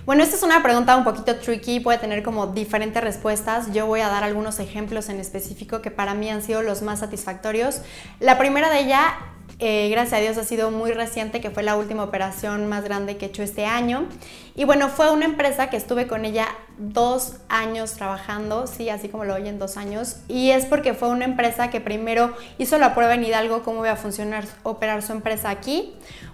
Bueno, 0.05 0.23
esta 0.23 0.35
es 0.35 0.43
una 0.43 0.63
pregunta 0.63 0.95
un 0.95 1.03
poquito 1.03 1.35
tricky, 1.35 1.79
puede 1.79 1.99
tener 1.99 2.23
como 2.23 2.47
diferentes 2.47 3.03
respuestas. 3.03 3.71
Yo 3.71 3.85
voy 3.85 4.01
a 4.01 4.07
dar 4.07 4.23
algunos 4.23 4.59
ejemplos 4.59 5.09
en 5.09 5.19
específico 5.19 5.81
que 5.81 5.91
para 5.91 6.15
mí 6.15 6.29
han 6.29 6.41
sido 6.41 6.63
los 6.63 6.81
más 6.81 6.99
satisfactorios. 6.99 7.81
La 8.19 8.39
primera 8.39 8.71
de 8.71 8.79
ellas, 8.79 9.05
eh, 9.63 9.89
gracias 9.91 10.19
a 10.19 10.21
Dios, 10.23 10.37
ha 10.39 10.43
sido 10.43 10.71
muy 10.71 10.91
reciente, 10.91 11.39
que 11.39 11.51
fue 11.51 11.61
la 11.61 11.75
última 11.75 12.03
operación 12.03 12.67
más 12.67 12.83
grande 12.83 13.17
que 13.17 13.27
he 13.27 13.29
hecho 13.29 13.43
este 13.43 13.67
año. 13.67 14.07
Y 14.55 14.65
bueno, 14.65 14.89
fue 14.89 15.11
una 15.11 15.25
empresa 15.25 15.69
que 15.69 15.77
estuve 15.77 16.07
con 16.07 16.25
ella 16.25 16.47
dos 16.79 17.35
años 17.47 17.93
trabajando, 17.93 18.65
sí, 18.65 18.89
así 18.89 19.07
como 19.07 19.23
lo 19.23 19.35
oyen, 19.35 19.59
dos 19.59 19.77
años. 19.77 20.17
Y 20.27 20.49
es 20.49 20.65
porque 20.65 20.95
fue 20.95 21.09
una 21.09 21.25
empresa 21.25 21.69
que 21.69 21.79
primero 21.79 22.33
hizo 22.57 22.79
la 22.79 22.95
prueba 22.95 23.13
en 23.13 23.23
Hidalgo, 23.23 23.61
cómo 23.61 23.85
iba 23.85 23.93
a 23.93 23.97
funcionar, 23.97 24.45
operar 24.63 25.03
su 25.03 25.11
empresa 25.11 25.51
aquí. 25.51 25.93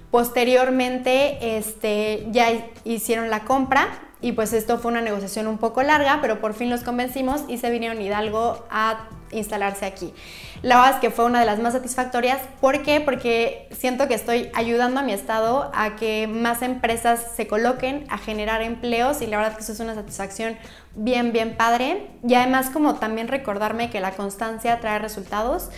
Posteriormente 0.10 1.58
este, 1.58 2.28
ya 2.32 2.48
hicieron 2.86 3.30
la 3.30 3.42
compra 3.44 3.90
y 4.22 4.32
pues 4.32 4.54
esto 4.54 4.80
fue 4.80 4.90
una 4.90 5.02
negociación 5.02 5.48
un 5.48 5.58
poco 5.58 5.84
larga, 5.84 6.20
pero 6.22 6.40
por 6.40 6.54
fin 6.54 6.70
los 6.70 6.84
convencimos 6.84 7.42
y 7.50 7.58
se 7.58 7.70
vinieron 7.70 8.02
Hidalgo 8.02 8.66
a 8.70 9.10
instalarse 9.32 9.86
aquí. 9.86 10.14
La 10.62 10.78
verdad 10.78 10.96
es 10.96 11.00
que 11.02 11.12
fue 11.12 11.26
una 11.26 11.40
de 11.40 11.46
las 11.46 11.60
más 11.60 11.74
satisfactorias. 11.74 12.40
¿Por 12.62 12.84
qué? 12.84 13.02
Porque 13.02 13.70
siento 13.72 14.08
que 14.08 14.14
estoy 14.14 14.50
ayudando 14.54 15.00
a 15.00 15.04
mi 15.04 15.14
estado 15.14 15.72
a 15.74 15.96
que 15.96 16.28
más 16.28 16.62
empresas 16.62 17.24
se 17.36 17.48
coloquen, 17.48 18.06
a 18.10 18.18
generar 18.18 18.62
empleos 18.62 19.22
y 19.22 19.28
la 19.28 19.38
verdad 19.38 19.52
es 19.54 19.58
que 19.58 19.64
eso 19.64 19.74
es 19.74 19.80
una 19.80 19.96
satisfacción 19.96 20.58
bien, 20.96 21.32
bien 21.32 21.56
padre. 21.56 22.08
Y 22.28 22.36
además 22.36 22.70
como 22.70 22.96
también 22.96 23.28
recordarme 23.28 23.90
que 23.90 24.00
la 24.00 24.12
constancia 24.12 24.80
trae 24.80 25.00
resultados. 25.00 25.70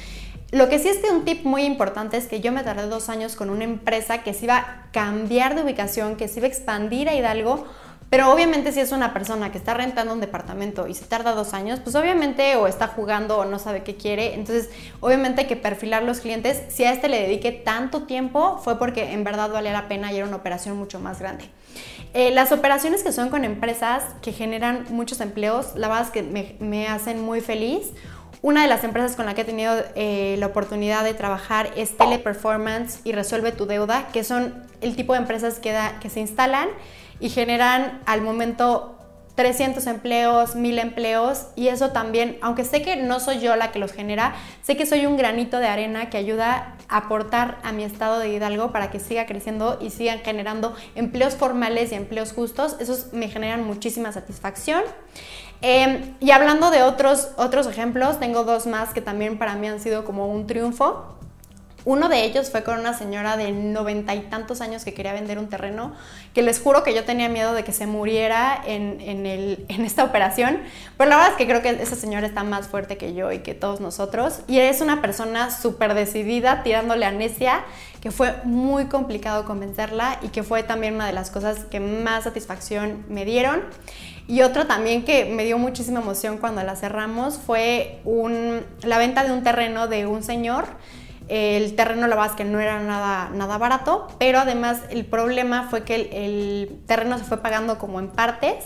Lo 0.51 0.68
que 0.68 0.79
sí 0.79 0.88
es 0.88 0.98
que 0.98 1.12
un 1.12 1.25
tip 1.25 1.46
muy 1.46 1.62
importante 1.63 2.18
es 2.18 2.25
que 2.25 2.41
yo 2.41 2.51
me 2.51 2.63
tardé 2.63 2.88
dos 2.88 3.10
años 3.10 3.36
con 3.36 3.51
una 3.51 3.65
empresa 3.65 4.24
que 4.24 4.34
se 4.34 4.46
iba 4.46 4.58
a 4.58 4.88
cambiar 4.91 5.53
de 5.53 5.62
ubicación, 5.62 6.15
que 6.15 6.27
se 6.27 6.39
iba 6.39 6.48
a 6.48 6.50
expandir 6.50 7.08
a 7.08 7.13
Hidalgo, 7.13 7.68
pero 8.10 8.32
obviamente 8.32 8.72
si 8.72 8.80
es 8.80 8.92
una 8.92 9.13
persona 9.13 9.51
que 9.51 9.60
está 9.60 9.75
rentando 9.75 10.13
un 10.13 10.20
departamento 10.20 10.88
y 10.88 10.96
se 10.96 11.06
tarda 11.06 11.34
dos 11.34 11.54
años, 11.54 11.80
pues 11.80 11.96
obviamente 11.96 12.56
o 12.56 12.66
está 12.66 12.88
jugando 12.88 13.38
o 13.38 13.46
no 13.46 13.60
sabe 13.60 13.84
qué 13.84 13.96
quiere. 13.96 14.34
Entonces, 14.34 14.70
obviamente 15.00 15.42
hay 15.42 15.48
que 15.48 15.56
perfilar 15.56 16.01
los 16.01 16.20
clientes. 16.20 16.63
Si 16.70 16.84
a 16.84 16.92
este 16.92 17.08
le 17.08 17.22
dediqué 17.22 17.51
tanto 17.51 18.04
tiempo, 18.04 18.60
fue 18.63 18.80
porque 18.80 19.13
en 19.13 19.24
verdad 19.24 19.51
valía 19.51 19.74
la 19.74 19.88
pena 19.88 20.12
y 20.12 20.18
era 20.18 20.25
una 20.25 20.38
operación 20.38 20.75
mucho 20.75 21.00
más 21.00 21.20
grande. 21.20 21.46
Eh, 22.16 22.32
las 22.32 22.51
operaciones 22.51 23.04
que 23.04 23.12
son 23.12 23.30
con 23.30 23.46
empresas 23.46 24.04
que 24.24 24.32
generan 24.32 24.88
muchos 24.89 25.22
empleos, 25.22 25.74
la 25.75 25.88
verdad 25.88 26.06
es 26.06 26.10
que 26.10 26.58
me, 26.60 26.88
hacen 26.88 27.22
muy 27.22 27.42
feliz. 27.42 27.92
Una 28.42 28.63
de 28.63 28.70
las 28.70 28.84
empresas 28.84 29.16
con 29.16 29.28
la 29.28 29.36
que 29.36 29.42
he 29.42 29.46
tenido 29.46 29.75
eh, 29.96 30.36
la 30.39 30.48
oportunidad 30.48 31.04
de 31.04 31.13
trabajar 31.13 31.70
es 31.75 31.96
Teleperformance 31.96 33.01
y 33.04 33.12
Resuelve 33.12 33.51
tu 33.51 33.68
Deuda, 33.68 34.08
que 34.08 34.24
son 34.24 34.63
el 34.82 34.96
tipo 34.96 35.13
de 35.13 35.20
empresas 35.20 35.60
que 35.60 36.10
se 36.10 36.20
instalan 36.22 36.70
y 37.19 37.29
generan 37.29 38.01
al 38.05 38.21
momento 38.21 38.95
300 39.39 39.88
empleos, 39.88 40.55
1000 40.55 40.79
empleos 40.79 41.45
y 41.55 41.69
eso 41.69 41.91
también, 41.91 42.38
aunque 42.41 42.65
sé 42.65 42.81
que 42.81 42.97
no 42.97 43.21
soy 43.21 43.39
yo 43.39 43.55
la 43.55 43.71
que 43.71 43.79
los 43.79 43.93
genera, 43.93 44.36
sé 44.62 44.75
que 44.75 44.86
soy 44.86 45.05
un 45.05 45.15
granito 45.15 45.60
de 45.60 45.67
arena 45.67 46.10
que 46.10 46.17
ayuda 46.17 46.75
a 46.89 46.97
aportar 46.97 47.58
a 47.63 47.71
mi 47.71 47.86
estado 47.86 48.19
de 48.19 48.34
Hidalgo 48.34 48.73
para 48.73 48.91
que 48.91 48.99
siga 48.99 49.25
creciendo 49.25 49.77
y 49.79 49.91
sigan 49.91 50.19
generando 50.19 50.75
empleos 50.95 51.36
formales 51.36 51.93
y 51.93 51.95
empleos 51.95 52.34
justos. 52.34 52.75
Esos 52.82 53.13
me 53.13 53.29
generan 53.29 53.63
muchísima 53.63 54.12
satisfacción. 54.12 54.84
Em, 55.62 56.15
y 56.19 56.32
hablando 56.32 56.69
de 56.69 56.84
otros, 56.84 57.29
otros 57.38 57.65
ejemplos, 57.67 58.19
tengo 58.19 58.43
dos 58.43 58.67
más 58.67 58.93
que 58.93 58.99
también 58.99 59.38
para 59.38 59.55
mí 59.55 59.69
han 59.69 59.79
sido 59.79 60.03
como 60.03 60.27
un 60.27 60.47
triunfo. 60.47 61.18
Uno 61.86 62.10
de 62.10 62.24
ellos 62.24 62.50
fue 62.50 62.63
con 62.63 62.80
una 62.80 62.94
señora 62.94 63.38
de 63.38 63.52
noventa 63.52 64.15
y 64.15 64.22
tantos 64.22 64.62
años 64.62 64.84
que 64.84 64.94
quería 64.94 65.13
vender 65.13 65.39
un 65.39 65.48
terreno, 65.48 65.94
que 66.34 66.42
les 66.42 66.60
juro 66.60 66.84
que 66.84 66.94
yo 66.94 67.06
tenía 67.06 67.30
miedo 67.30 67.54
de 67.54 67.63
que 67.63 67.72
se 67.72 67.88
muriera 67.88 68.62
en, 68.65 69.00
en, 69.02 69.26
esta 69.86 70.04
operación, 70.04 70.60
pero 70.98 71.10
la 71.10 71.18
verdad 71.18 71.32
es 71.34 71.38
que 71.38 71.48
creo 71.48 71.62
que 71.62 71.82
esa 71.82 71.96
señora 71.96 72.28
está 72.28 72.44
más 72.44 72.68
fuerte 72.68 72.98
que 72.98 73.13
yo 73.13 73.32
y 73.32 73.39
que 73.39 73.54
todos 73.54 73.80
nosotros, 73.80 74.42
y 74.48 74.60
es 74.60 74.82
una 74.82 75.02
persona 75.02 75.52
súper 75.52 75.94
decidida, 75.94 76.63
tirándole 76.63 77.06
a 77.06 77.12
necia, 77.12 77.63
que 78.02 78.12
fue 78.12 78.34
muy 78.44 78.86
complicado 78.86 79.46
convencerla 79.46 80.20
y 80.22 80.30
que 80.30 80.44
fue 80.44 80.63
también 80.63 80.96
una 80.96 81.08
de 81.08 81.13
las 81.13 81.32
cosas 81.32 81.65
que 81.65 81.80
más 81.80 82.24
satisfacción 82.24 83.04
me 83.10 83.26
dieron. 83.26 83.63
Y 84.28 84.44
otro 84.44 84.68
también 84.68 85.04
que 85.06 85.26
me 85.26 85.44
dio 85.44 85.58
muchísima 85.58 86.02
emoción 86.02 86.38
cuando 86.38 86.63
la 86.63 86.76
cerramos 86.76 87.38
fue 87.38 88.00
la 88.84 88.98
venta 89.00 89.24
de 89.24 89.32
un 89.32 89.44
terreno 89.44 89.88
de 89.88 90.06
un 90.06 90.24
señor. 90.24 90.65
El 91.30 91.76
terreno, 91.76 92.08
la 92.08 92.15
verdad 92.15 92.36
que 92.36 92.44
no 92.44 92.60
era 92.60 92.82
nada, 92.82 93.30
nada 93.30 93.58
barato, 93.58 94.08
pero 94.18 94.39
además 94.39 94.82
el 94.89 95.06
problema 95.06 95.68
fue 95.70 95.84
que 95.84 95.96
el, 95.96 96.10
el 96.12 96.82
terreno 96.88 97.18
se 97.18 97.24
fue 97.24 97.38
pagando 97.38 97.78
como 97.78 98.00
en 98.00 98.10
partes 98.10 98.65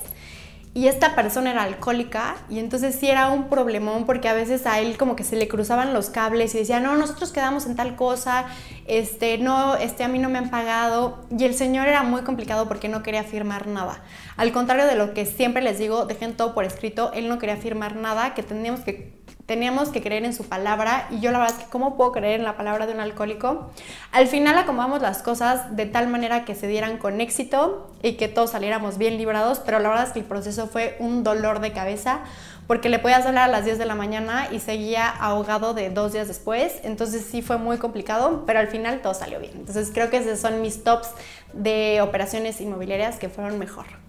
y 0.75 0.87
esta 0.87 1.13
persona 1.13 1.51
era 1.51 1.63
alcohólica 1.63 2.35
y 2.49 2.57
entonces 2.57 2.95
sí 2.95 3.07
era 3.07 3.29
un 3.29 3.47
problemón 3.47 4.07
porque 4.07 4.27
a 4.27 4.33
veces 4.33 4.65
a 4.65 4.79
él 4.79 4.97
como 4.97 5.15
que 5.15 5.23
se 5.23 5.35
le 5.35 5.47
cruzaban 5.47 5.93
los 5.93 6.09
cables 6.09 6.55
y 6.55 6.59
decía, 6.59 6.79
no, 6.79 6.95
nosotros 6.95 7.31
quedamos 7.31 7.67
en 7.67 7.75
tal 7.75 7.95
cosa, 7.95 8.45
este, 8.87 9.37
no, 9.37 9.75
este, 9.75 10.03
a 10.03 10.07
mí 10.07 10.17
no 10.17 10.29
me 10.29 10.39
han 10.39 10.49
pagado. 10.49 11.27
Y 11.37 11.43
el 11.43 11.53
señor 11.53 11.87
era 11.87 12.01
muy 12.01 12.23
complicado 12.23 12.67
porque 12.67 12.89
no 12.89 13.03
quería 13.03 13.23
firmar 13.23 13.67
nada. 13.67 14.01
Al 14.35 14.51
contrario 14.51 14.87
de 14.87 14.95
lo 14.95 15.13
que 15.13 15.27
siempre 15.27 15.61
les 15.61 15.77
digo, 15.77 16.07
dejen 16.07 16.35
todo 16.35 16.55
por 16.55 16.65
escrito, 16.65 17.11
él 17.13 17.29
no 17.29 17.37
quería 17.37 17.57
firmar 17.57 17.95
nada, 17.95 18.33
que 18.33 18.41
teníamos 18.41 18.81
que 18.81 19.22
teníamos 19.45 19.89
que 19.89 20.01
creer 20.01 20.23
en 20.23 20.33
su 20.33 20.45
palabra 20.45 21.07
y 21.11 21.19
yo 21.19 21.31
la 21.31 21.39
verdad 21.39 21.57
es 21.57 21.65
que 21.65 21.69
cómo 21.69 21.97
puedo 21.97 22.11
creer 22.11 22.39
en 22.39 22.45
la 22.45 22.55
palabra 22.55 22.85
de 22.87 22.93
un 22.93 22.99
alcohólico. 22.99 23.71
Al 24.11 24.27
final 24.27 24.57
acomodamos 24.57 25.01
las 25.01 25.21
cosas 25.21 25.75
de 25.75 25.85
tal 25.85 26.07
manera 26.07 26.45
que 26.45 26.55
se 26.55 26.67
dieran 26.67 26.97
con 26.97 27.19
éxito 27.19 27.91
y 28.01 28.13
que 28.13 28.27
todos 28.27 28.51
saliéramos 28.51 28.97
bien 28.97 29.17
librados, 29.17 29.59
pero 29.59 29.79
la 29.79 29.89
verdad 29.89 30.07
es 30.07 30.13
que 30.13 30.19
el 30.19 30.25
proceso 30.25 30.67
fue 30.67 30.95
un 30.99 31.23
dolor 31.23 31.59
de 31.59 31.73
cabeza 31.73 32.21
porque 32.67 32.87
le 32.87 32.99
podías 32.99 33.25
hablar 33.25 33.49
a 33.49 33.51
las 33.51 33.65
10 33.65 33.77
de 33.77 33.85
la 33.85 33.95
mañana 33.95 34.47
y 34.51 34.59
seguía 34.59 35.09
ahogado 35.09 35.73
de 35.73 35.89
dos 35.89 36.13
días 36.13 36.27
después, 36.29 36.79
entonces 36.83 37.25
sí 37.29 37.41
fue 37.41 37.57
muy 37.57 37.77
complicado, 37.77 38.43
pero 38.45 38.59
al 38.59 38.67
final 38.67 39.01
todo 39.01 39.13
salió 39.13 39.39
bien. 39.39 39.53
Entonces 39.55 39.91
creo 39.93 40.09
que 40.09 40.17
esos 40.17 40.39
son 40.39 40.61
mis 40.61 40.83
tops 40.83 41.09
de 41.51 41.99
operaciones 42.01 42.61
inmobiliarias 42.61 43.17
que 43.17 43.27
fueron 43.27 43.59
mejor. 43.59 44.02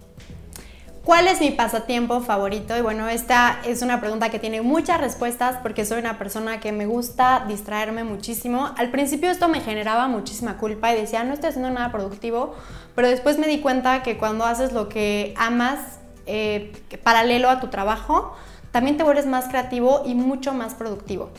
¿Cuál 1.05 1.27
es 1.27 1.39
mi 1.39 1.51
pasatiempo 1.51 2.19
favorito? 2.21 2.75
Y 2.75 2.81
bueno, 2.81 3.07
esta 3.07 3.59
es 3.63 3.83
una 3.83 4.01
pregunta 4.01 4.31
que 4.31 4.39
tiene 4.39 4.63
muchas 4.63 4.99
respuestas 4.99 5.57
porque 5.61 5.85
soy 5.85 5.99
una 5.99 6.17
persona 6.17 6.59
que 6.59 6.71
me 6.71 6.87
gusta 6.87 7.45
distraerme 7.47 8.03
muchísimo. 8.03 8.71
Al 8.75 8.89
principio 8.89 9.29
esto 9.29 9.47
me 9.47 9.61
generaba 9.61 10.07
muchísima 10.07 10.57
culpa 10.57 10.91
y 10.91 10.99
decía, 10.99 11.23
no 11.23 11.35
estoy 11.35 11.49
haciendo 11.49 11.69
nada 11.69 11.91
productivo, 11.91 12.55
pero 12.95 13.07
después 13.07 13.37
me 13.37 13.45
di 13.45 13.59
cuenta 13.59 14.01
que 14.01 14.17
cuando 14.17 14.45
haces 14.45 14.73
lo 14.73 14.89
que 14.89 15.35
amas 15.37 15.99
eh, 16.25 16.73
paralelo 17.03 17.51
a 17.51 17.59
tu 17.59 17.67
trabajo, 17.67 18.35
también 18.71 18.97
te 18.97 19.03
vuelves 19.03 19.27
más 19.27 19.47
creativo 19.47 20.01
y 20.07 20.15
mucho 20.15 20.53
más 20.53 20.73
productivo. 20.73 21.29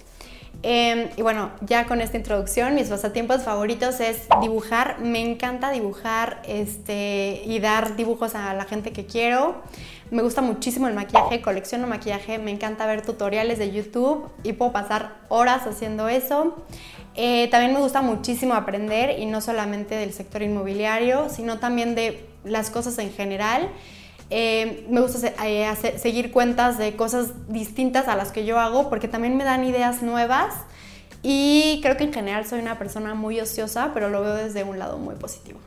Em, 0.63 1.11
y 1.17 1.23
bueno, 1.23 1.51
ya 1.61 1.87
con 1.87 2.01
esta 2.01 2.17
introducción, 2.17 2.75
mis 2.75 2.89
pasatiempos 2.89 3.43
favoritos 3.43 4.01
es 4.01 4.27
dibujar. 4.41 4.99
Me 5.01 5.21
encanta 5.21 5.71
dibujar 5.71 6.43
este, 6.47 7.43
y 7.45 7.59
dar 7.61 7.97
dibujos 7.97 8.35
a 8.35 8.53
la 8.55 8.65
gente 8.65 8.93
que 8.93 9.07
quiero. 9.07 9.63
Me 10.11 10.23
gusta 10.23 10.41
muchísimo 10.41 10.87
el 10.89 10.95
maquillaje, 10.95 11.43
colecciono 11.43 11.87
maquillaje, 11.87 12.39
me 12.39 12.53
encanta 12.53 12.87
ver 12.87 13.03
tutoriales 13.03 13.59
de 13.59 13.73
YouTube 13.73 14.29
y 14.45 14.53
puedo 14.53 14.73
pasar 14.73 15.17
horas 15.29 15.67
haciendo 15.67 16.09
eso. 16.09 16.57
Eh, 17.17 17.49
también 17.51 17.73
me 17.73 17.81
gusta 17.81 18.03
muchísimo 18.03 18.55
aprender 18.55 19.19
y 19.19 19.27
no 19.27 19.41
solamente 19.41 19.95
del 19.95 20.13
sector 20.13 20.43
inmobiliario, 20.43 21.29
sino 21.29 21.59
también 21.59 21.95
de 21.95 22.25
las 22.45 22.71
cosas 22.71 22.99
en 22.99 23.13
general. 23.13 23.69
Eh, 24.31 24.87
me 24.91 25.01
gusta 25.01 25.33
eh, 25.45 25.73
seguir 25.99 26.33
cuentas 26.33 26.79
de 26.79 26.97
cosas 26.97 27.31
distintas 27.49 28.09
a 28.09 28.17
las 28.17 28.33
que 28.33 28.45
yo 28.45 28.59
hago 28.59 28.91
porque 28.91 29.07
también 29.07 29.37
me 29.37 29.45
dan 29.45 29.63
ideas 29.65 30.03
nuevas 30.03 30.53
y 31.23 31.81
creo 31.83 31.97
que 31.97 32.05
en 32.05 32.13
general 32.13 32.47
soy 32.47 32.61
una 32.61 32.79
persona 32.79 33.15
muy 33.15 33.41
ociosa, 33.41 33.91
pero 33.95 34.09
lo 34.09 34.23
veo 34.23 34.35
desde 34.35 34.65
un 34.65 34.79
lado 34.79 34.99
muy 34.99 35.15
positivo. 35.15 35.59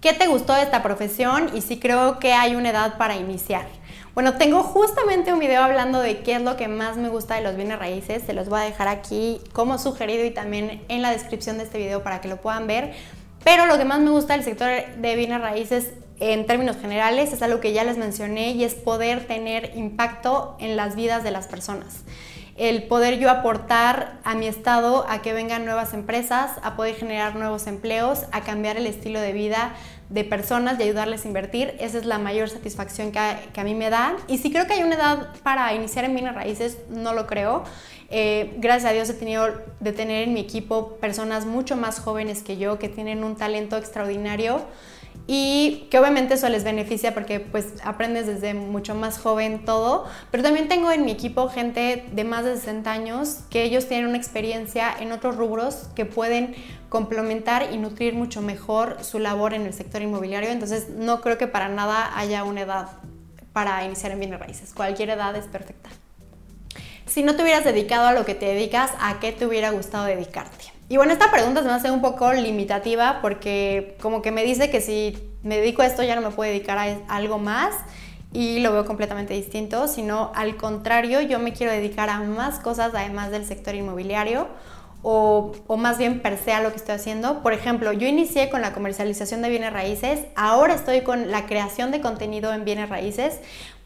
¿Qué 0.00 0.12
te 0.12 0.26
gustó 0.28 0.54
de 0.54 0.62
esta 0.62 0.82
profesión? 0.82 1.50
Y 1.54 1.60
si 1.60 1.78
creo 1.78 2.18
que 2.18 2.32
hay 2.32 2.54
una 2.54 2.70
edad 2.70 2.96
para 2.96 3.16
iniciar. 3.16 3.66
Bueno, 4.14 4.34
tengo 4.34 4.62
justamente 4.62 5.32
un 5.32 5.38
video 5.38 5.62
hablando 5.62 6.00
de 6.00 6.22
qué 6.22 6.36
es 6.36 6.42
lo 6.42 6.56
que 6.56 6.68
más 6.68 6.96
me 6.96 7.08
gusta 7.08 7.34
de 7.34 7.42
los 7.42 7.54
bienes 7.54 7.78
raíces. 7.78 8.22
Se 8.24 8.32
los 8.32 8.48
voy 8.48 8.60
a 8.60 8.64
dejar 8.64 8.88
aquí 8.88 9.40
como 9.52 9.78
sugerido 9.78 10.24
y 10.24 10.30
también 10.30 10.82
en 10.88 11.02
la 11.02 11.10
descripción 11.10 11.58
de 11.58 11.64
este 11.64 11.78
video 11.78 12.02
para 12.02 12.20
que 12.20 12.28
lo 12.28 12.40
puedan 12.40 12.66
ver. 12.66 12.92
Pero 13.44 13.66
lo 13.66 13.78
que 13.78 13.84
más 13.84 14.00
me 14.00 14.10
gusta 14.10 14.34
del 14.34 14.42
sector 14.42 14.68
de 14.96 15.16
bienes 15.16 15.40
raíces 15.40 15.92
en 16.20 16.46
términos 16.46 16.76
generales 16.76 17.32
es 17.32 17.42
algo 17.42 17.60
que 17.60 17.72
ya 17.72 17.82
les 17.82 17.98
mencioné 17.98 18.52
y 18.52 18.64
es 18.64 18.74
poder 18.74 19.26
tener 19.26 19.72
impacto 19.74 20.56
en 20.60 20.76
las 20.76 20.94
vidas 20.94 21.24
de 21.24 21.30
las 21.30 21.48
personas 21.48 22.04
el 22.60 22.82
poder 22.82 23.18
yo 23.18 23.30
aportar 23.30 24.18
a 24.22 24.34
mi 24.34 24.46
estado 24.46 25.06
a 25.08 25.22
que 25.22 25.32
vengan 25.32 25.64
nuevas 25.64 25.94
empresas, 25.94 26.58
a 26.62 26.76
poder 26.76 26.94
generar 26.94 27.34
nuevos 27.34 27.66
empleos, 27.66 28.26
a 28.32 28.42
cambiar 28.42 28.76
el 28.76 28.86
estilo 28.86 29.18
de 29.18 29.32
vida 29.32 29.74
de 30.10 30.24
personas 30.24 30.78
y 30.78 30.82
ayudarles 30.82 31.24
a 31.24 31.28
invertir. 31.28 31.74
Esa 31.80 31.96
es 31.96 32.04
la 32.04 32.18
mayor 32.18 32.50
satisfacción 32.50 33.12
que 33.12 33.18
a, 33.18 33.64
mí 33.64 33.74
me 33.74 33.88
da. 33.88 34.14
Y 34.28 34.36
si 34.36 34.52
creo 34.52 34.66
que 34.66 34.74
hay 34.74 34.82
una 34.82 34.96
edad 34.96 35.28
para 35.42 35.72
iniciar 35.72 36.04
en 36.04 36.12
bienes 36.12 36.34
raíces, 36.34 36.76
no 36.90 37.14
lo 37.14 37.26
creo. 37.26 37.64
Eh, 38.10 38.52
gracias 38.58 38.90
a 38.90 38.92
Dios 38.92 39.08
he 39.08 39.14
tenido 39.14 39.48
de 39.80 39.92
tener 39.92 40.28
en 40.28 40.34
mi 40.34 40.40
equipo 40.40 40.98
personas 41.00 41.46
mucho 41.46 41.76
más 41.76 41.98
jóvenes 41.98 42.42
que 42.42 42.58
yo, 42.58 42.78
que 42.78 42.90
tienen 42.90 43.24
un 43.24 43.36
talento 43.36 43.78
extraordinario 43.78 44.66
y 45.26 45.86
que 45.90 45.98
obviamente 45.98 46.34
eso 46.34 46.48
les 46.48 46.64
beneficia 46.64 47.14
porque 47.14 47.40
pues 47.40 47.74
aprendes 47.84 48.26
desde 48.26 48.54
mucho 48.54 48.94
más 48.94 49.18
joven 49.18 49.64
todo, 49.64 50.06
pero 50.30 50.42
también 50.42 50.68
tengo 50.68 50.90
en 50.90 51.04
mi 51.04 51.12
equipo 51.12 51.48
gente 51.48 52.04
de 52.12 52.24
más 52.24 52.44
de 52.44 52.56
60 52.56 52.90
años 52.90 53.40
que 53.50 53.62
ellos 53.62 53.86
tienen 53.86 54.06
una 54.06 54.16
experiencia 54.16 54.92
en 54.98 55.12
otros 55.12 55.36
rubros 55.36 55.88
que 55.94 56.04
pueden 56.04 56.54
complementar 56.88 57.72
y 57.72 57.78
nutrir 57.78 58.14
mucho 58.14 58.42
mejor 58.42 58.98
su 59.02 59.18
labor 59.18 59.54
en 59.54 59.62
el 59.62 59.72
sector 59.72 60.02
inmobiliario, 60.02 60.50
entonces 60.50 60.88
no 60.90 61.20
creo 61.20 61.38
que 61.38 61.46
para 61.46 61.68
nada 61.68 62.16
haya 62.18 62.44
una 62.44 62.62
edad 62.62 62.88
para 63.52 63.84
iniciar 63.84 64.12
en 64.12 64.20
bienes 64.20 64.40
raíces, 64.40 64.72
cualquier 64.74 65.10
edad 65.10 65.34
es 65.36 65.46
perfecta. 65.46 65.90
Si 67.06 67.24
no 67.24 67.34
te 67.34 67.42
hubieras 67.42 67.64
dedicado 67.64 68.06
a 68.06 68.12
lo 68.12 68.24
que 68.24 68.36
te 68.36 68.46
dedicas, 68.46 68.92
¿a 69.00 69.18
qué 69.18 69.32
te 69.32 69.44
hubiera 69.44 69.70
gustado 69.70 70.04
dedicarte? 70.04 70.79
Y 70.90 70.96
bueno, 70.96 71.12
esta 71.12 71.30
pregunta 71.30 71.62
se 71.62 71.68
me 71.68 71.74
hace 71.74 71.92
un 71.92 72.00
poco 72.00 72.32
limitativa 72.32 73.20
porque 73.22 73.96
como 74.02 74.22
que 74.22 74.32
me 74.32 74.42
dice 74.42 74.70
que 74.70 74.80
si 74.80 75.16
me 75.44 75.58
dedico 75.58 75.82
a 75.82 75.86
esto 75.86 76.02
ya 76.02 76.16
no 76.16 76.20
me 76.20 76.34
puedo 76.34 76.50
dedicar 76.50 76.78
a 76.78 76.96
algo 77.06 77.38
más 77.38 77.76
y 78.32 78.58
lo 78.58 78.72
veo 78.72 78.84
completamente 78.84 79.32
distinto, 79.32 79.86
sino 79.86 80.32
al 80.34 80.56
contrario, 80.56 81.20
yo 81.20 81.38
me 81.38 81.52
quiero 81.52 81.70
dedicar 81.70 82.10
a 82.10 82.18
más 82.18 82.58
cosas 82.58 82.90
además 82.92 83.30
del 83.30 83.44
sector 83.44 83.76
inmobiliario 83.76 84.48
o, 85.02 85.52
más 85.78 85.96
bien 85.96 86.20
per 86.22 86.36
se 86.36 86.52
a 86.52 86.60
lo 86.60 86.70
que 86.70 86.76
estoy 86.78 86.96
haciendo. 86.96 87.40
Por 87.40 87.52
ejemplo, 87.52 87.92
yo 87.92 88.08
inicié 88.08 88.50
con 88.50 88.60
la 88.60 88.72
comercialización 88.72 89.42
de 89.42 89.48
bienes 89.48 89.72
raíces, 89.72 90.24
ahora 90.34 90.74
estoy 90.74 91.02
con 91.02 91.30
la 91.30 91.46
creación 91.46 91.92
de 91.92 92.00
contenido 92.00 92.52
en 92.52 92.64
bienes 92.64 92.88
raíces, 92.88 93.38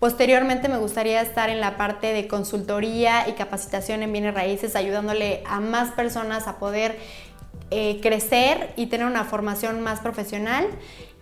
Posteriormente 0.04 0.68
me 0.68 0.76
gustaría 0.76 1.22
estar 1.22 1.48
en 1.48 1.62
la 1.62 1.78
parte 1.78 2.12
de 2.12 2.28
consultoría 2.28 3.26
y 3.26 3.32
capacitación 3.32 4.02
en 4.02 4.12
bienes 4.12 4.34
raíces, 4.34 4.76
ayudándole 4.76 5.42
a 5.46 5.60
más 5.60 5.92
personas 5.92 6.46
a 6.46 6.58
poder 6.58 6.98
eh, 7.70 8.00
crecer 8.02 8.74
y 8.76 8.88
tener 8.88 9.06
una 9.06 9.24
formación 9.24 9.80
más 9.80 10.00
profesional. 10.00 10.66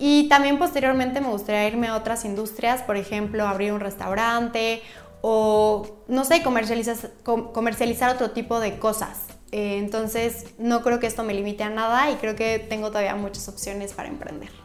Y 0.00 0.28
también 0.28 0.58
posteriormente 0.58 1.20
me 1.20 1.28
gustaría 1.28 1.68
irme 1.68 1.86
a 1.86 1.96
otras 1.96 2.24
industrias, 2.24 2.82
por 2.82 2.96
ejemplo, 2.96 3.46
abrir 3.46 3.72
un 3.72 3.78
restaurante 3.78 4.82
o, 5.20 6.02
no 6.08 6.24
sé, 6.24 6.42
comercializar, 6.42 8.10
otro 8.16 8.32
tipo 8.32 8.58
de 8.58 8.80
cosas. 8.80 9.26
Eh, 9.52 9.78
entonces, 9.78 10.46
no 10.58 10.82
creo 10.82 10.98
que 10.98 11.06
esto 11.06 11.22
me 11.22 11.34
limite 11.34 11.62
a 11.62 11.70
nada 11.70 12.10
y 12.10 12.16
creo 12.16 12.34
que 12.34 12.58
tengo 12.58 12.88
todavía 12.88 13.14
muchas 13.14 13.48
opciones 13.48 13.92
para 13.92 14.08
emprender. 14.08 14.61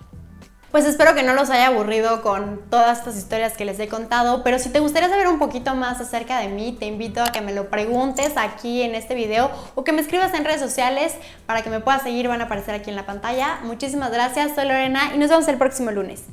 Pues 0.71 0.85
espero 0.85 1.15
que 1.15 1.23
no 1.23 1.33
los 1.33 1.49
haya 1.49 1.67
aburrido 1.67 2.21
con 2.21 2.61
todas 2.69 2.99
estas 2.99 3.15
historias 3.15 3.55
que 3.55 3.63
les 3.63 3.79
he 3.79 3.87
contado, 3.87 4.43
pero 4.43 4.59
si 4.59 4.69
te 4.69 4.79
gustaría 4.79 5.07
saber 5.07 5.27
un 5.27 5.39
poquito 5.39 5.75
más 5.75 6.01
acerca 6.01 6.39
de 6.39 6.49
mí, 6.49 6.75
te 6.77 6.85
invito 6.85 7.23
a 7.23 7.31
que 7.31 7.39
me 7.39 7.53
lo 7.53 7.69
preguntes 7.69 8.33
aquí 8.35 8.81
en 8.81 8.93
este 8.93 9.15
video 9.15 9.49
o 9.75 9.83
que 9.85 9.93
me 9.93 10.01
escribas 10.01 10.33
en 10.33 10.43
redes 10.43 10.59
sociales 10.59 11.15
para 11.45 11.61
que 11.61 11.69
me 11.69 11.79
puedas 11.79 12.01
seguir, 12.01 12.27
van 12.27 12.41
a 12.41 12.45
aparecer 12.45 12.75
aquí 12.75 12.89
en 12.89 12.97
la 12.97 13.05
pantalla. 13.05 13.59
Muchísimas 13.63 14.11
gracias, 14.11 14.55
soy 14.55 14.65
Lorena 14.65 15.11
y 15.15 15.17
nos 15.17 15.29
vemos 15.29 15.47
el 15.47 15.57
próximo 15.57 15.91
lunes. 15.91 16.25